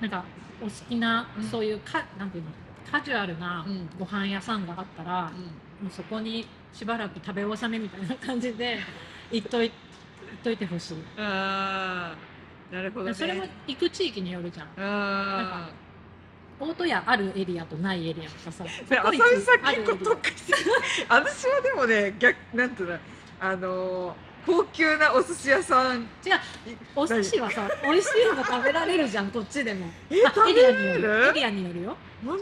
[0.00, 0.24] なんか
[0.62, 1.44] お好きな、うん。
[1.44, 2.50] そういうかなんていうの？
[2.90, 3.88] カジュアルなうん。
[3.98, 5.22] ご飯屋さんがあったら、
[5.82, 8.78] もうそこにしばらく食べ納めみたいな感じで
[9.30, 12.14] 行っとい行っといてほしい、あ
[12.72, 13.14] あなるほどね。
[13.14, 14.66] それも行く地域によるじゃん。
[14.78, 15.68] あ
[16.58, 18.64] 大戸屋あるエリアとないエリアとかさ
[19.02, 20.58] あ浅見さん結構特化してる
[21.08, 22.98] 私はでもね逆なんていうの
[23.40, 24.14] あのー
[24.46, 26.00] 高級なお寿司屋さん。
[26.00, 26.06] 違う
[26.96, 29.86] お寿司はさ美味しいの食べられるじゃんこっちでも。
[30.10, 32.38] えあ食べエリアによれるるエリアによるよ本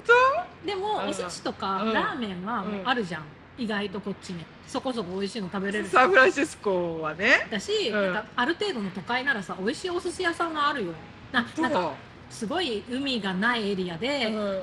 [0.67, 1.09] でもうん。
[1.09, 1.93] お寿司とかうん。
[1.93, 2.83] ラーメンはうん。
[2.85, 3.23] あるじゃん。
[3.57, 4.45] 意外とこっちに。
[4.67, 5.85] そこそこ美味しいの食べれる。
[5.87, 7.47] 当サンフランシスコはね。
[7.51, 8.12] だし、うん。
[8.12, 10.93] なんかある程度の都会ならさ美味しいお寿司屋さんはあるよ。
[11.33, 11.93] ななんか
[12.31, 14.62] すごい海がないエリアで、うん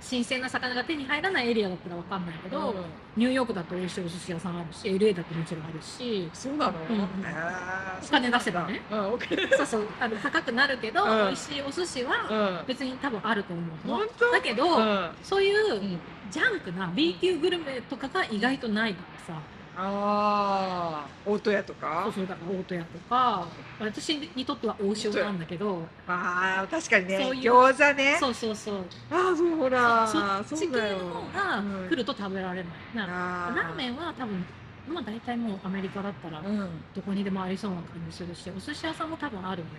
[0.00, 2.74] 新鮮な魚が手に入らないエリアだったらわかんないけど、うん。
[3.16, 6.30] ニューヨークだと美味しいお寿司屋さんあるし LA だともちろんあるし。
[6.32, 7.02] そうなの、うん。
[7.02, 8.80] お金出せばね。
[8.90, 8.98] うん
[9.56, 9.88] そうそう。
[10.00, 11.08] あの高くなるけど、うん。
[11.26, 12.66] 美味しいお寿司はうん。
[12.66, 13.96] 別に多分あると思うの。
[13.96, 14.30] 本当？
[14.32, 15.10] だけど、うん。
[15.22, 15.98] そういううん。
[16.30, 19.40] ジャンクな B 級グルメとかが意外とないからさ、
[19.78, 23.46] ああ大戸屋とそかうそうだから大戸屋とか
[23.78, 25.86] 私にとっては王将なんだけど。
[26.08, 27.18] ああ確かにね。
[27.22, 27.52] そういう。
[27.52, 28.16] 餃子ね。
[28.18, 28.84] そうそうそう。
[29.10, 30.06] ああそうほら。
[30.06, 32.62] そそっち系の方がうん来ると食べられ
[32.94, 33.48] ない、な。
[33.48, 34.44] あラーメンは多分
[34.88, 36.70] まあ大体もうアメリカだったらうん。
[36.94, 39.74] どこにでもありそうな感じするしお寿司屋さんも多分あるのよ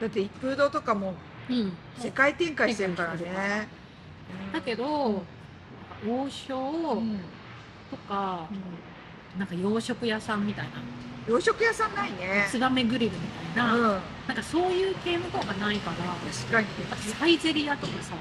[0.00, 1.14] だって一風堂とかも
[1.48, 1.72] うん。
[1.96, 3.68] 世界展開してるから展ね
[4.52, 5.22] だけど、
[6.08, 7.18] 王将うん。
[7.90, 8.48] とか、
[9.38, 10.72] なんか洋食屋さんみたいな。
[11.26, 12.46] 洋食屋さんないね。
[12.50, 13.18] ツバメグリルみ
[13.54, 13.82] たいな、うん。
[14.26, 15.96] なんかそういう系の方がないから。
[15.96, 16.66] 確かに。
[17.18, 18.14] サイゼリアとかさ。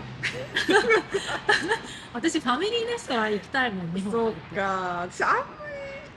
[2.14, 5.08] 私ファミリーレストラン行きたいもん日本そうか。
[5.10, 5.48] 私あんまり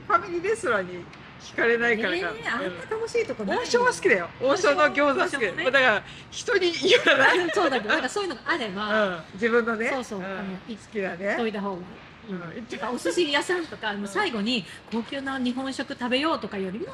[0.06, 1.04] ファミリーレストランに
[1.40, 4.28] 惹かれないからか、えー、あんな楽しいとこ王将は好きだよ。
[4.42, 5.32] 王将の餃子好き。
[5.32, 7.34] だねだから人に言わな。
[7.34, 9.90] い、 そうだけどなんかそういうのがあれば、うん、自分のね。
[9.90, 10.24] そうそう、ん。
[10.24, 10.34] あの
[10.68, 11.82] い好きだしねといた方が。
[12.28, 12.94] うん。
[12.94, 16.86] お寿司屋さんとかもう最後に高級な日本食食べようとかよりも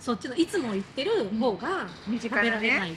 [0.00, 2.96] そっちのいつも行ってる方が身食べられない、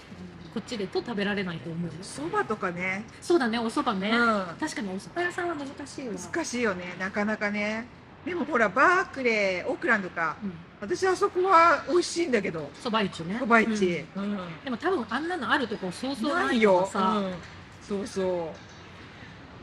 [0.53, 7.85] こっちでと食べられないと思うそばとかね、そうだねお蕎麦ね、うん、確かにお蕎麦屋さんは難しいわ難しいよねなかなかね。
[8.25, 10.35] でもほらバークレーオークランドか。
[10.43, 10.51] うん。
[10.81, 12.69] 私あそこは美味しいんだけど。
[12.83, 13.37] 蕎麦市ね。
[13.39, 14.23] そば市、うん。
[14.23, 14.37] うん。
[14.63, 16.89] でも多分あんなのあるとこそうそうなないいよ。
[16.93, 17.33] うん。
[17.81, 18.68] そうそう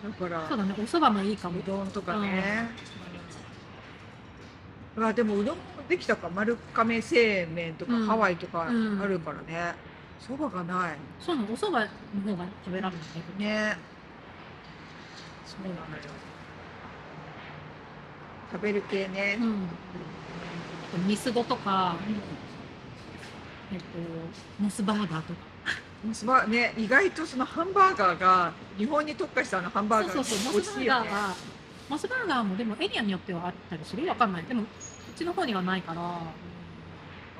[0.04, 0.48] だから。
[0.48, 0.74] そうだね。
[0.78, 1.61] お蕎麦もいいかも。
[1.61, 2.68] うどんとかね、
[4.96, 6.28] うわでもうどんもできたか。
[6.35, 8.06] 丸亀製麺とか、うん。
[8.06, 9.09] ハワイとかあうん。
[9.09, 9.74] るからね。
[10.20, 10.96] そばがない。
[11.20, 11.48] そうなの。
[11.48, 11.88] お蕎麦
[12.26, 13.76] の方が食べられないね。
[15.46, 15.82] そうなのよ。
[18.52, 19.68] 食べる系ね、うん。
[21.06, 21.96] ミスドとか、
[23.72, 23.85] えっと、
[24.61, 25.40] モスバーガーとか
[26.07, 31.11] モスバね意外とそのハンバーガーが日本に特化したあのハンバーガーそうそうそう美味しいよね。
[31.88, 34.45] モスバーガーもでもエリアによってはあったりするわかんない。
[34.45, 34.69] でもこ
[35.11, 36.01] っちの方にはないから。
[36.01, 36.21] わ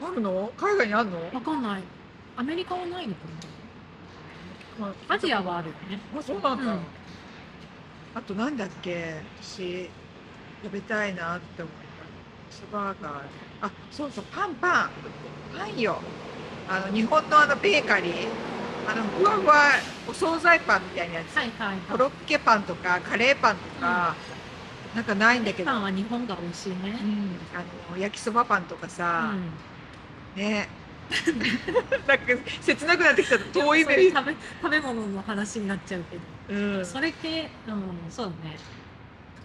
[0.02, 0.50] あるの？
[0.57, 1.40] 海外にあるの？
[1.40, 1.83] かんない。
[2.37, 3.20] アメリカはないのか
[4.81, 4.92] な。
[5.14, 6.00] アジアはあるよね。
[6.18, 6.81] あそうなんだ、うん。
[8.14, 9.22] あとなんだっけ？
[9.40, 9.88] 私
[10.62, 11.87] 食べたいなって思った。
[12.46, 13.22] モスバーガー
[13.62, 14.90] あそうそうパンパン。
[15.57, 16.00] パンよ。
[16.68, 18.26] あの日本のあのベーカリー
[18.88, 19.55] あのふわふわ
[20.09, 24.14] お惣菜パンみたいなやつ、はいはいコロッケパンとかカレーパンとか、
[24.94, 26.77] なんかないんだけど、パンは日本が美味しいね。
[26.83, 29.51] うん、あの焼きそばパンとかうさ、ん。
[30.37, 30.68] ね。
[32.09, 32.25] なんか
[32.62, 34.11] 切なくなってきた遠い目に。
[34.11, 36.16] 食べ食べ物の話になっちゃうけ
[36.55, 36.87] ど、うん。
[36.87, 38.59] それ系うんそうだね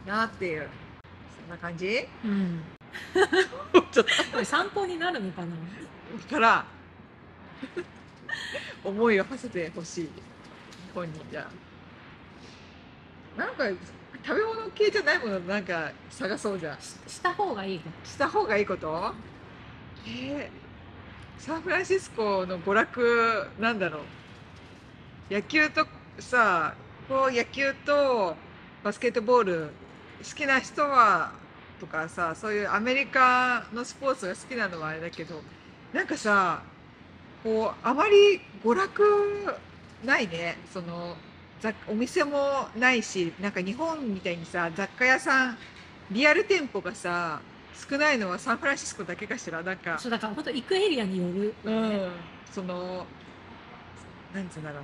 [0.05, 0.67] なっていう。
[1.39, 2.07] そんな感じ？
[2.25, 2.61] うん。
[3.91, 5.47] ちょっこれ参考になるのかな？
[6.27, 6.65] とから
[8.83, 10.09] 思いを馳せてほしい
[10.93, 11.47] 本人じゃ
[13.37, 13.63] なんか
[14.23, 17.83] 食べ物系じゃないものなんか探そうじゃんしした方がいいね。
[18.03, 19.13] した方がいいこと？
[20.05, 23.99] えー、サンフランシスコの娯楽なんだろ
[25.29, 25.33] う。
[25.33, 25.87] 野球と
[26.19, 26.75] さ
[27.07, 28.35] こう野球と
[28.83, 29.69] バスケットボール
[30.23, 31.31] 好きな人は
[31.79, 35.41] とかさそういうアメリカのスポーツが好きなのはあれだけど
[35.93, 36.61] なんかさ
[37.43, 39.03] こうあまり娯楽
[40.05, 40.57] ないね。
[40.73, 41.15] その
[41.61, 45.57] 雑お店もないしなんか日本みたいにさ雑貨屋さん
[46.09, 47.39] リアル店舗がさ
[47.89, 49.61] 少ないのはサンフランシスコだけかしら。
[49.63, 52.11] なんかそうだから本当行くエリアによる、うん。
[52.51, 53.05] その
[54.33, 54.83] なんつうんだろう。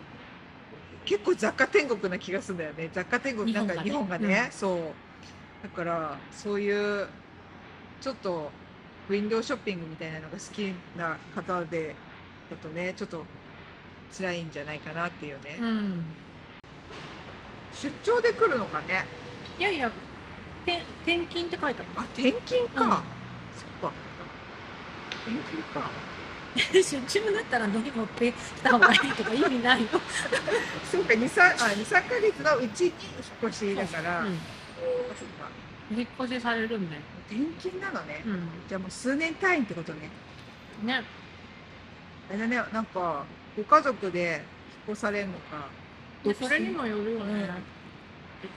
[1.05, 2.89] 結構雑貨天国な気がするんだよね。
[2.93, 4.43] 雑貨天国なんか日日本がね本がね。
[4.45, 4.51] うん。
[4.51, 4.79] そう。
[5.63, 7.07] だからそういう
[8.01, 8.51] ちょっと
[9.09, 11.95] ウィンドウショッピングみたいなのが好きな方で
[12.49, 13.25] だとねちょっと
[14.17, 16.05] 辛いんじゃないかなっていうね、うん。
[17.73, 19.05] 出張で来るのかね。
[19.59, 19.91] いやいや
[20.65, 22.89] て転勤って書いてああ転勤か、うん。
[22.91, 22.99] そっ
[23.81, 23.91] か。
[25.25, 25.89] 転勤か。
[26.73, 29.87] る 出張だったら乗り持ってきた方がいいとか意味ないよ、
[30.91, 34.39] そうか23あ23ヶ月のうちに引っ越しだから、うん。
[35.95, 40.09] 引っ越しされるんだよ、転勤なのね、うん、じゃあもう数年単位ってことね。
[40.83, 41.03] ね
[42.29, 44.41] あれだねなんかご家族で
[44.87, 45.69] 引っ越されるのか。
[46.23, 47.47] でそれにもよるよね、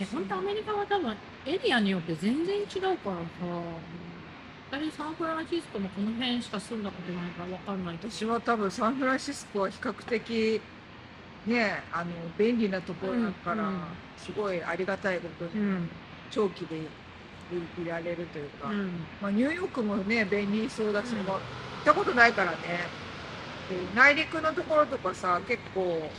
[0.01, 1.15] え本当アメリカは多分
[1.47, 2.65] エリアによって全然違う
[2.99, 3.21] からさ。
[4.71, 10.61] 私サンフランシスコもこの辺しか住んだことないから分かんない私は多分サンフランシスコは比較的
[11.45, 13.81] ねあの便利なところだから、うんうん。
[14.17, 15.89] すごいありがたいことにうん。
[16.31, 16.81] 長期でい
[17.85, 18.91] いられるというか、うん。
[19.21, 22.59] まあ、ニューヨークもね便利そうだし、うんまあ行ったことないからね。
[22.59, 23.10] で
[23.95, 26.11] 内陸のところとかさ結構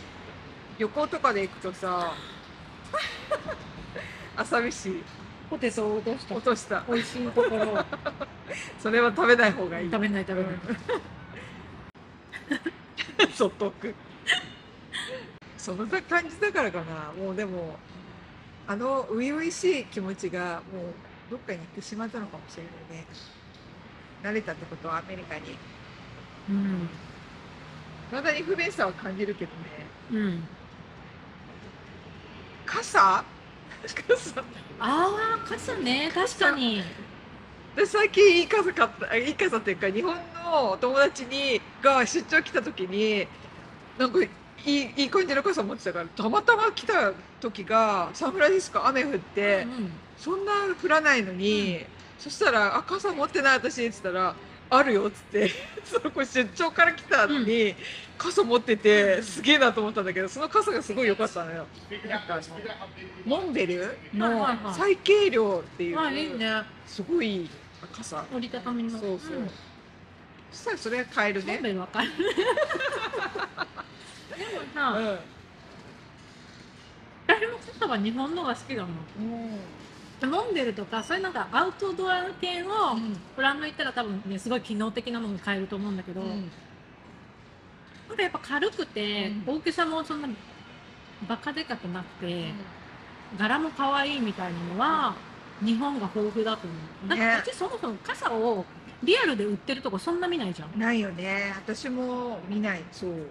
[0.77, 2.13] 旅行とかで行くとさ
[4.35, 5.03] 朝飯。
[5.49, 6.35] ポテトを落とした。
[6.35, 6.83] 落とした。
[6.87, 7.85] 美味しいところを。
[8.79, 9.91] それは食べない方がいい。
[9.91, 10.53] 食べない食べない、
[13.21, 13.31] うん。
[13.35, 13.93] そっとく
[15.57, 17.11] その感じだからかな。
[17.17, 17.77] もうでも
[18.65, 20.93] あの初々しい気持ちがもう
[21.29, 23.05] どっかに行ってしまったのかもしれないね。
[24.23, 25.57] 慣れたってことはアメリカに。
[26.49, 26.89] うん
[28.12, 30.21] まだに不便さは感じるけどね。
[30.24, 30.43] うん。
[32.65, 33.24] 傘？
[34.08, 34.41] 傘。
[34.41, 34.43] あ
[34.80, 36.12] あ傘ね。
[36.13, 36.84] 確かに。
[37.76, 43.26] で最近いい傘買ったあいい傘っていうか日本の友達にが出張来た時に
[43.97, 44.30] なんかい
[44.65, 51.84] いいい感じの傘持ってたからたまたま来た時がサンフランシスコ雨降って、うんそんな降らないのに、
[52.19, 54.36] そしたら「あ傘持ってない私」っつったら
[54.71, 55.51] 「あるよ」っつって
[55.86, 57.75] その子出張から来たのに、
[58.17, 61.67] 傘持っててすげえなと思ったんだけどその傘がすごい良かったのよ。
[62.07, 62.39] なんか
[63.25, 64.73] モンベルはいのはいはい。
[64.73, 66.63] 最軽量っていう、まあいいね。
[66.88, 67.49] すごいいい
[67.91, 68.91] 傘折りたたみの。
[68.91, 69.49] そうそう、ん。
[70.51, 71.53] そしたらそれは買えるね。
[71.53, 72.10] モンベルわかる
[74.73, 75.19] さ、うん
[77.27, 78.88] 私も傘は日本のが好きだな
[80.27, 82.97] 飲んでるとかそういうなんかアウトドア系の
[83.36, 89.55] ブランド行ったら多分ねすごい機能的なもの買えると思うんだけど、なんかやっぱ軽くて、うん。
[89.55, 90.29] 大きさもそんな
[91.27, 92.51] バカでかくなくて、
[93.38, 95.15] 柄も可愛いみたいなのは
[95.63, 97.10] 日本が豊富だと思う。
[97.10, 98.65] だってねこっちそもそも傘を
[99.03, 100.79] リアルで売ってるとこそんな見ないじゃん。
[100.79, 101.53] ないよね。
[101.55, 102.84] 私も見ない。
[102.91, 103.27] そう。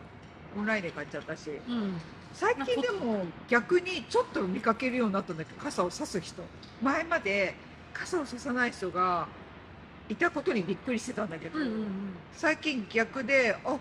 [0.59, 1.51] オンラインで買っちゃったし。
[1.69, 1.95] うん
[2.33, 6.43] 最近でも逆にちょっと見かけるようになったんだけど傘を差す人。
[6.83, 7.55] 前まで
[7.93, 9.27] 傘を差さない人が
[10.09, 11.87] いたことにびっくりしてたんだけど、うんうんうん。
[12.33, 13.77] 最近逆であ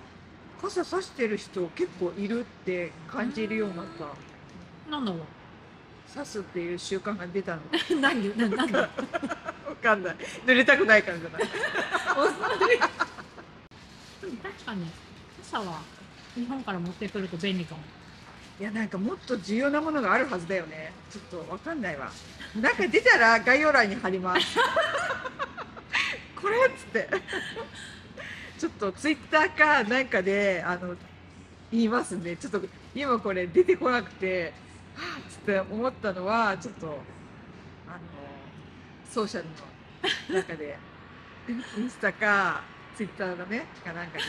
[0.62, 4.92] 傘差してる人結構いるって感じるようになった。
[4.92, 5.20] なんだろ
[6.08, 7.62] 差すっていう習慣が出たの。
[7.92, 8.90] うなんでななんだわ
[9.82, 10.16] かんない。
[10.46, 11.44] 濡れたくないからじゃない。
[14.44, 14.86] 確かに
[15.42, 15.82] 傘は
[16.36, 17.82] 日本から持ってくると便利かも
[18.60, 20.92] いやなんかもっと重要なものがあるはずだよね。
[21.10, 22.12] ちょっとわかんないわ。
[22.60, 24.58] なんか出たら概要欄に貼ります。
[26.36, 27.08] これっつって。
[28.60, 30.94] ちょっとツイッターかなんかであの
[31.72, 32.36] 言いますんで。
[32.36, 32.62] ちょっと
[32.94, 34.54] 今これ出てこなくて。
[34.96, 38.00] はあっつって思ったのはちょっとあの
[39.10, 39.46] ソーシャル
[40.34, 40.78] の中で。
[41.48, 42.62] インスタか
[42.98, 44.24] ツイッターのねかなんかで。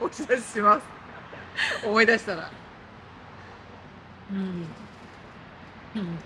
[0.00, 1.86] お知らせします。
[1.86, 2.63] 思い出したら。
[4.30, 4.66] うん。
[5.94, 6.18] うん。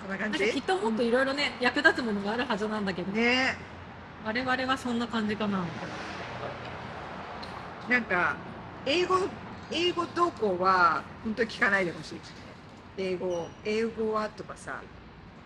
[0.00, 3.54] こんな感じきっともっといろいろね、役立つものがあるはずなんだけど、ね。
[4.24, 5.66] 我々はそんな感じかな。
[7.88, 8.36] なんか
[8.84, 9.14] 英語
[9.70, 12.14] 英語動向は本当に聞かないでほしい。
[12.18, 12.56] ですね
[12.96, 14.82] 英語英語はとかさ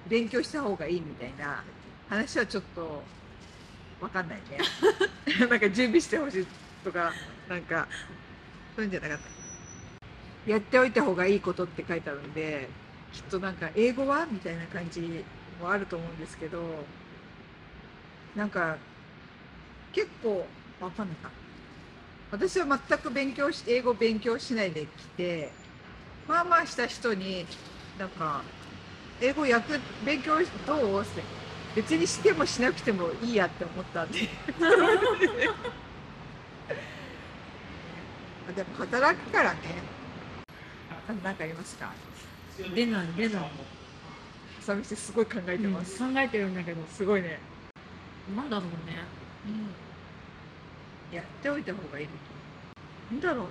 [0.07, 1.65] 勉強した方がいいみたいな
[2.09, 3.05] 話はちょっと
[4.01, 4.59] わかんないね。
[5.49, 6.47] なんか準備してほしい
[6.83, 7.15] とか
[7.49, 7.89] なんか
[8.77, 9.40] そういうんじゃなかった
[10.51, 12.69] やっておいた方がいいことって書いてあるんで
[13.13, 15.25] きっとなんか英語はみたいな感じ
[15.61, 16.59] もあると思うんですけど
[18.35, 18.77] なんか
[19.93, 20.45] 結構
[20.81, 21.31] わかんないか。
[22.33, 24.87] 私は全く勉強し英語勉強しないで来
[25.17, 25.51] て
[26.29, 27.45] まあまあした人に
[27.99, 28.43] なんか
[29.21, 30.35] 英語役勉強
[30.67, 31.03] どう？
[31.03, 31.23] って
[31.77, 34.29] 別にしてもしなくてもいいやって思ったんで。
[38.49, 39.59] あでも働くからね
[41.11, 41.93] あなんかありますか？
[42.75, 43.51] 出ない出ない、
[44.61, 46.83] 朝飯すごい考えてます、考えてるんだけど。
[46.93, 47.41] すごいね、
[48.37, 48.99] なんだろうね。
[51.13, 52.09] やっておいた方がいい
[53.11, 53.51] なんだろうね。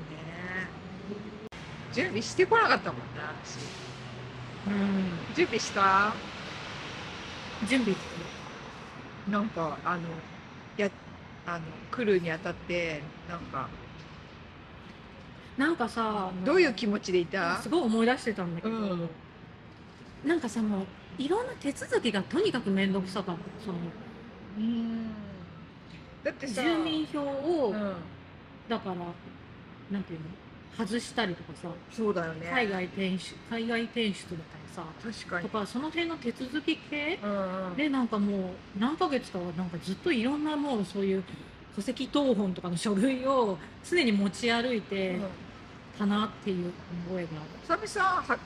[1.91, 3.57] 準備してこなかったもんな私。
[4.67, 5.35] うん。
[5.35, 6.13] 準備した？
[7.67, 7.97] 準備。
[9.29, 10.01] なんかあの
[10.77, 10.89] や
[11.45, 13.67] あの来るにあたってなんか
[15.59, 17.57] なんかさどういう気持ちでいた？
[17.57, 19.09] すごい思い出してたんだけど、うん。
[20.25, 20.85] なんかさもう
[21.17, 23.77] いろんな手続きがとにかく面倒くさかったその
[24.57, 25.07] うん。
[26.23, 27.93] だってさ住民票を、うん、
[28.69, 28.95] だから
[29.91, 30.25] なんていうの？
[30.77, 32.49] 外したりとかさそうだよね。
[32.49, 34.39] 海外転出海外転出だったり
[34.73, 35.49] さ確かに。
[35.49, 37.75] とかその辺の手続き系うんうん。
[37.75, 38.41] でなんかもう
[38.79, 41.23] 何ヶ月かはなんかずっといろんなもうそういう
[41.75, 45.23] 戸籍謄本とかの書類を常に持ち歩いてうん
[45.99, 46.71] たなっていう
[47.09, 47.67] 覚えがある。
[47.67, 48.37] さみさんは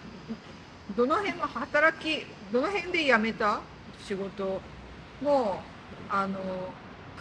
[0.98, 3.62] どの辺の働きどの辺で辞めた？
[4.04, 4.60] 仕事。
[5.22, 5.62] も
[6.10, 6.40] うあの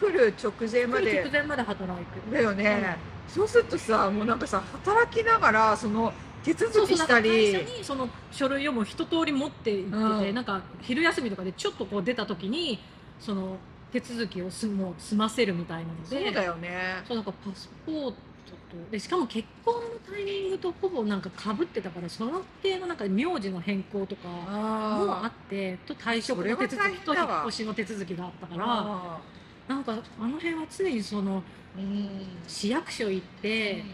[0.01, 2.33] 来る直前ま来るで直前まで働いてる。
[2.33, 2.97] だよね、
[3.29, 10.35] そうするとさもうなんかさ働きながらその手続きしたそうにその書類をもう一通り持って行ってて、うん。
[10.35, 12.81] なんか昼休みとかでちょっとこう出た時に
[13.21, 13.59] その
[13.93, 16.25] 手続きをすもう済ませるみたいなので。
[16.25, 17.05] そうだよね。
[17.07, 18.15] そうなんかパスポー
[18.47, 29.21] トとでしかも結婚のタイミングとほぼなんかかぶってたからその系のなんか名字の変更とかもああってと退職の手続きと引っ越しの手続きがあったからあ
[29.69, 31.43] なんかあの辺は常にその
[31.77, 32.09] うん。
[32.47, 33.85] 市役所行って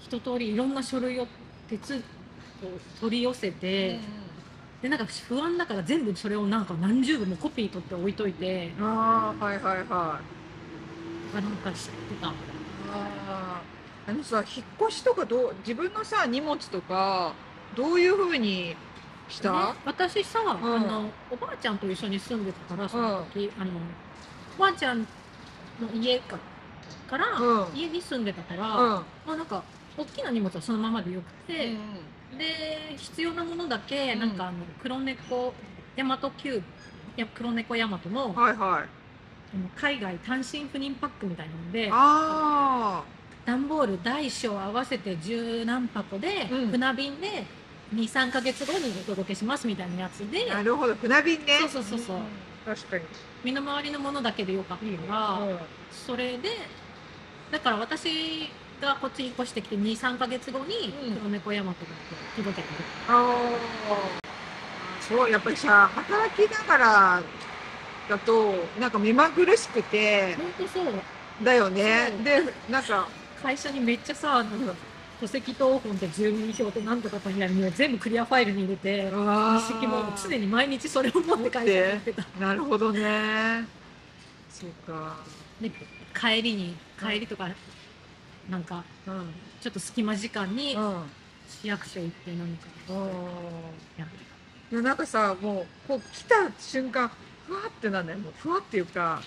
[0.00, 1.26] 一通りいろんな書類を
[1.68, 2.02] 手つ
[3.00, 3.98] 取り寄せて、
[4.80, 8.70] でなんか不安だから全部それをなんか何十部もコピー取って置いといて。
[8.80, 9.86] ああはいはいはい。
[9.88, 10.20] あ
[11.40, 12.32] なんか知ってた
[12.92, 14.10] あー。
[14.10, 17.32] あのさ引っ越しとかどう自分のさ荷物とか
[17.76, 18.74] どういうふうに
[19.28, 20.48] した、ね私さ、ん。
[20.48, 23.70] あのおばあちゃんと一緒に住んでたからその時、あの
[24.58, 25.06] おばあちゃんの
[25.94, 26.38] 家か
[27.08, 27.76] から、うん。
[27.76, 28.88] 家に住んでたから、うん。
[28.88, 29.62] まあなんか
[29.96, 31.74] 大きな荷物はそのままでよくて、
[32.34, 35.54] うで必要なものだけ、うんなんかあの黒猫
[35.96, 36.62] 大和キューブ
[37.16, 39.01] や黒猫大和のんはいはい
[39.76, 43.02] 海外単身赴任パックみたいなのであ
[43.44, 46.70] 段ボール大小合わせて十何箱で、うん。
[46.70, 47.44] 船便で
[47.94, 50.46] 23か月後にお届けしますみたいなやつで。
[50.46, 50.94] なるほど。
[50.94, 51.58] 船便ね。
[51.60, 52.18] そうそうそうそう。
[52.64, 53.04] 確かに。
[53.44, 55.58] 身の回りのものだけでよかったから、うん。
[55.90, 56.50] それで
[57.50, 58.48] だから私
[58.80, 61.16] がこっちに越してきて23か月後にうん。
[61.16, 61.90] 黒猫ヤマトが
[62.36, 63.34] 届けてくる、あ
[63.90, 64.32] あ
[65.00, 67.22] そうやっぱりさ働きながら
[68.12, 70.84] だとなんか目まぐるしくて本当そう。
[71.42, 73.08] だよねでなんか
[73.42, 74.74] 会社にめっちゃさなんか
[75.20, 82.24] 戸籍謄本って住民票ってなんとかとみたいなの全部クリアファイルに入れてあ一式も常に毎日それを持って会社に行ってた。
[82.38, 83.64] なるほどね。
[84.50, 85.16] そうか。
[85.60, 85.70] で
[86.14, 87.48] 帰りに帰りとか
[88.50, 91.02] なんかうんちょっと隙間時間にうん。
[91.48, 92.66] 市役所行って何か
[93.98, 97.10] やっていやなんかさもうこう来た瞬間
[97.46, 99.22] ふわってなんだよもうふわっていうか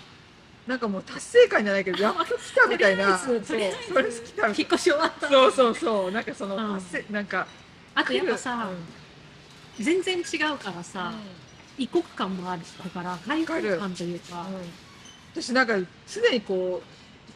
[0.68, 3.18] なんかもう達成感じゃないけどやっと来たみたいな。
[3.18, 5.30] そうそれ来た引っ越し終わった。
[5.30, 6.12] そうそうそう。
[6.12, 6.60] なんかそのう。
[6.60, 7.46] んなんか
[7.94, 8.70] あとやっぱさ、
[9.80, 9.84] うん。
[9.84, 11.14] 全然違うからさ、
[11.78, 14.42] 異国感もあるから開放感というか。
[14.42, 15.42] うん。
[15.42, 15.76] 私なんか
[16.08, 16.82] 常にこ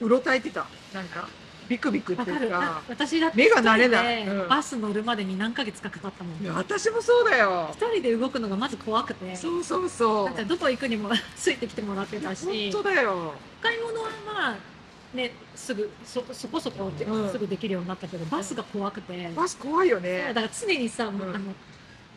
[0.01, 0.65] ううろたえてた。
[0.91, 1.29] なんか
[1.69, 4.23] ビクビクっていうか私だって目が慣れない。
[4.27, 4.39] うん。
[4.41, 6.43] でバス乗るまでに何ヶ月かかったもん。
[6.43, 7.69] いや私もそうだよ。
[7.71, 9.35] 一人で動くのがまず怖くて。
[9.35, 10.25] そうそうそう。
[10.25, 12.71] なんかどこ行くにも ついてきてもらってたし。
[12.71, 13.33] 本当だよ。
[13.61, 14.55] 買い物はまあ
[15.15, 17.31] ねすぐそそこそこうん。
[17.31, 20.25] すぐできるようになったけど、バスが怖くて、バス怖いよね。
[20.33, 21.35] だから常にさ、もううん。
[21.35, 21.53] あの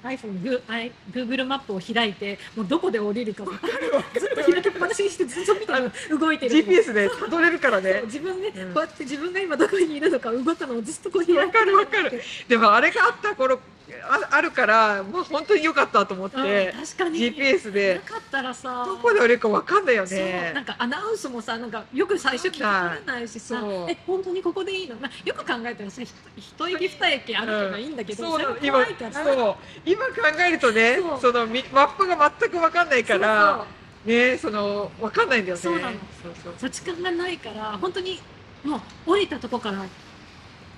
[0.05, 3.53] iPhone、グー i- Google マップを開いてもうどこで降りるかも
[4.19, 4.52] ずっと開
[4.89, 6.19] きっぱなしてずっと見てる。
[6.19, 6.55] 動いてる。
[6.55, 8.75] GPS でたどれるからそうね自分で、うん。
[8.75, 12.21] こうやって自分が今どこにいるのか動くのをずっとこう開いてわかるわかる。
[12.49, 13.59] でもあれがあった頃
[14.05, 17.19] ああるからもう本当に良かったと思って、うん確かに。
[17.19, 18.01] GPS なで。
[18.05, 18.85] かったらさ。
[18.87, 23.91] どこで降りるかわかんないよそうなねんかアナウンスもさなんかよく最初聞き取れないしさそう。
[23.91, 29.57] え本当にここでいいの、まあ、よく考えたらさひ一駅二駅あるけばいいんだけど、そうなのそれが今そう。
[29.85, 30.13] 今考
[30.47, 31.21] えるとねそう。
[31.21, 33.67] そのみマップが全く分かんないから
[34.05, 35.61] ねその分かんないんだよね。
[35.63, 35.97] そうなの。
[36.23, 36.55] そうそう。
[36.59, 38.21] 土地勘がないから本当に
[38.65, 38.77] も
[39.07, 39.85] う降りたとこから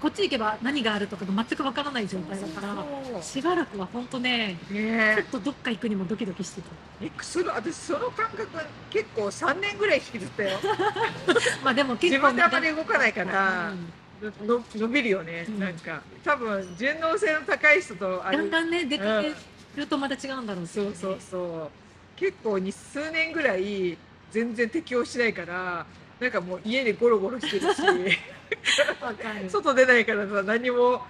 [0.01, 2.61] こっち行けば何があるとかが全くわからない状態だか
[3.15, 6.69] らしばらくは本当ねちょっねとどっか行くにもドキドキしてた。
[7.01, 8.47] えその私その感覚
[8.91, 10.59] 結構3年ぐらい引きずったよ。
[11.65, 14.47] まあでも結構自分であまり動かないからうん。
[14.47, 15.59] の伸びるよね、うん。
[15.61, 16.03] なんか。
[16.25, 19.33] 多分順応性の高い人とだんだんね出かけ
[19.77, 21.84] るとまた違うんだろうしそうそうそう
[22.17, 23.97] 結構に数年ぐらい
[24.31, 25.87] 全然適応しないから
[26.21, 27.83] なんかもう家でゴロゴロしてるし
[29.49, 31.03] 外出ないからさ何も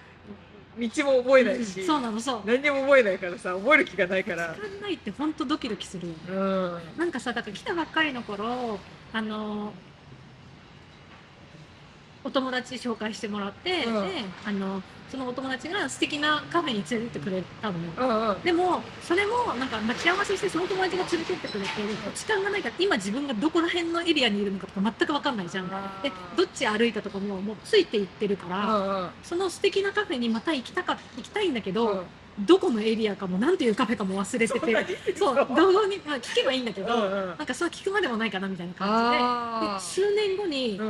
[0.76, 2.40] 道も覚えないし、そうなのそう。
[2.44, 4.54] 何にも覚えないからさ覚える気がないから。
[4.54, 6.80] 時間ないって本当ドキドキするうん。
[6.98, 8.80] なんかさだから来たばっかりの頃
[9.12, 9.72] あの
[12.24, 14.08] お友達紹介してもらって、うん。
[14.08, 17.84] であのそのお友達が素敵なカフェに連れてってくれたのよ。
[17.96, 18.42] うんうん。
[18.42, 21.70] でもそれもなんか待ち合わせしてその友達が連れてってくれて
[22.14, 25.68] 時間がないから今自分がどこら辺のエリアにいるのかとか全く分かんないじゃん。
[25.68, 29.10] でどっち歩いたとこももうついていってるから、うんうん。
[29.22, 32.04] その素敵なカフェにまた行きたか行きたいんだけど、うん。
[32.40, 37.28] どこのエリアかもなんていうカフェかも忘れててそう堂々に、まあ、聞けばいいんだけど、うんうん。
[37.28, 40.80] なんかそう聞くまでもないかなみたいな感あじでで数年後に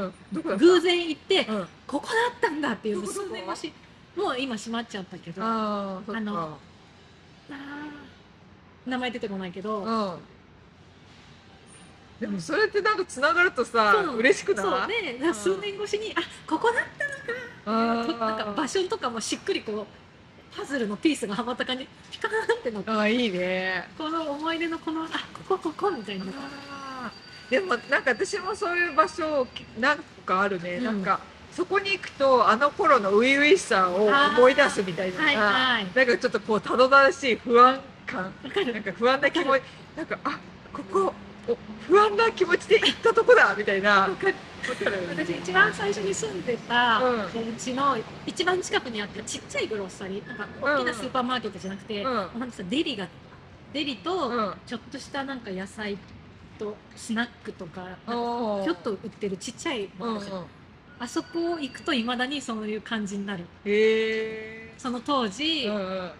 [0.56, 1.68] 偶然行って、うん。
[1.86, 3.72] ここだったんだっていう数年越し
[4.16, 6.50] もう今閉まっちゃったけどああのー
[8.86, 10.18] 名前出てこないけど、うん。
[12.20, 14.18] でもそれってなんかつながるとさそう。
[14.18, 14.88] 嬉しくない？
[15.02, 16.84] でなんか数年越しに、あここだっ
[17.64, 19.86] たのかとなんか場所とかもしっくりこう
[20.56, 21.88] パズルのピースがはまった感じ。
[22.10, 22.90] ピカーンってなって。
[22.90, 23.88] ああいいね。
[23.96, 25.08] この思い出のこのあ
[25.48, 26.26] ここここみたいな。
[27.48, 29.46] でもなんか私もそういう場所
[29.78, 30.84] 何個かあるね、うん。
[30.84, 31.20] なんか
[31.54, 35.86] そこに行くとあの頃の初々しさを思い出すみたいな、はいはい。
[35.94, 38.24] なんかちょっとこうたどたどしい不安感。
[38.24, 38.72] わかる。
[38.72, 39.62] なんか不安な気持ち
[39.96, 40.40] なんかあ
[40.72, 41.12] ここ
[41.46, 44.08] お不安な気持ちで行ったとこだみたいな。
[45.10, 47.20] 私一番最初に住んでたうん。
[47.20, 47.24] お
[47.56, 47.96] 家の
[48.26, 52.68] 一番近くにあったちっちゃいグロッサリーなんか大きなスーパーマーケットじゃなくて、うん。
[52.68, 53.06] デリが
[53.72, 54.54] デリとうん。
[54.66, 55.98] ちょっとしたなんか野菜
[56.58, 60.20] とスナックとかちょっと売ってるちっちゃいうんうん
[60.98, 63.44] あそこ行くといまだにそういう感じになる。
[63.64, 66.10] へえその当時、うんうん。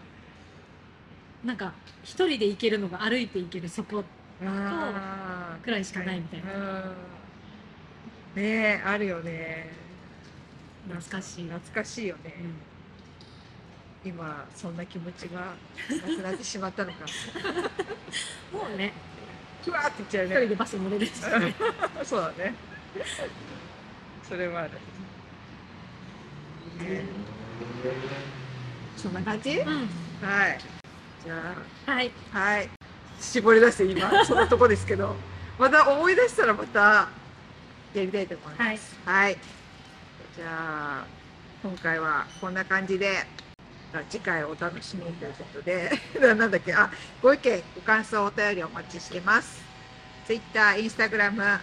[1.44, 1.72] なんか
[2.02, 4.04] 一人で行けるのが歩いて行けるそこ
[5.62, 6.52] くらいしかないみたいな。
[6.52, 6.56] う
[8.38, 8.42] ん。
[8.42, 9.84] ねえあるよね。
[10.88, 12.34] 懐かしい、懐かしいよね、
[14.04, 15.54] 今そんな気持ちが
[16.08, 16.98] なくなってしまったのか。
[18.52, 18.92] もうね
[19.64, 21.12] ふわーっていっちゃう一人ねでバス乗れるし、
[22.04, 22.54] そうだね
[24.28, 24.70] それはある。
[28.96, 29.58] そんな感じ？
[29.58, 29.66] うん。
[29.66, 30.58] はい。
[31.24, 31.54] じゃ
[31.86, 32.10] はい。
[32.32, 32.68] あはい。
[33.20, 35.14] 絞り出して今 そんなとこですけど。
[35.58, 36.80] また思い出したらまた
[37.94, 38.96] やりたいと思います。
[39.04, 39.36] はい、
[40.36, 41.04] じゃあ
[41.62, 43.24] 今回はこんな感じで
[44.10, 45.92] 次回お楽しみということで。
[46.20, 46.74] なんだっけ？
[46.74, 46.90] あ
[47.22, 49.62] ご意見ご感想お便りお待ちしてます。
[50.26, 51.60] Twitter、Instagram、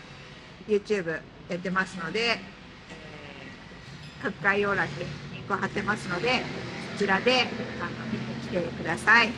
[0.70, 1.20] YouTube
[1.52, 4.94] やってますので、えー各概要欄に
[5.34, 6.44] リンクを貼ってますので
[6.94, 7.48] そちらであの
[8.14, 9.30] 見てきてください。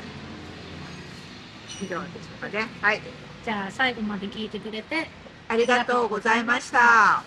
[1.81, 2.01] 以上でしょ
[2.47, 2.67] うかね。
[2.81, 3.01] はい。
[3.43, 5.07] じゃあ最後まで聞いてくれて
[5.47, 7.23] ありがとうございました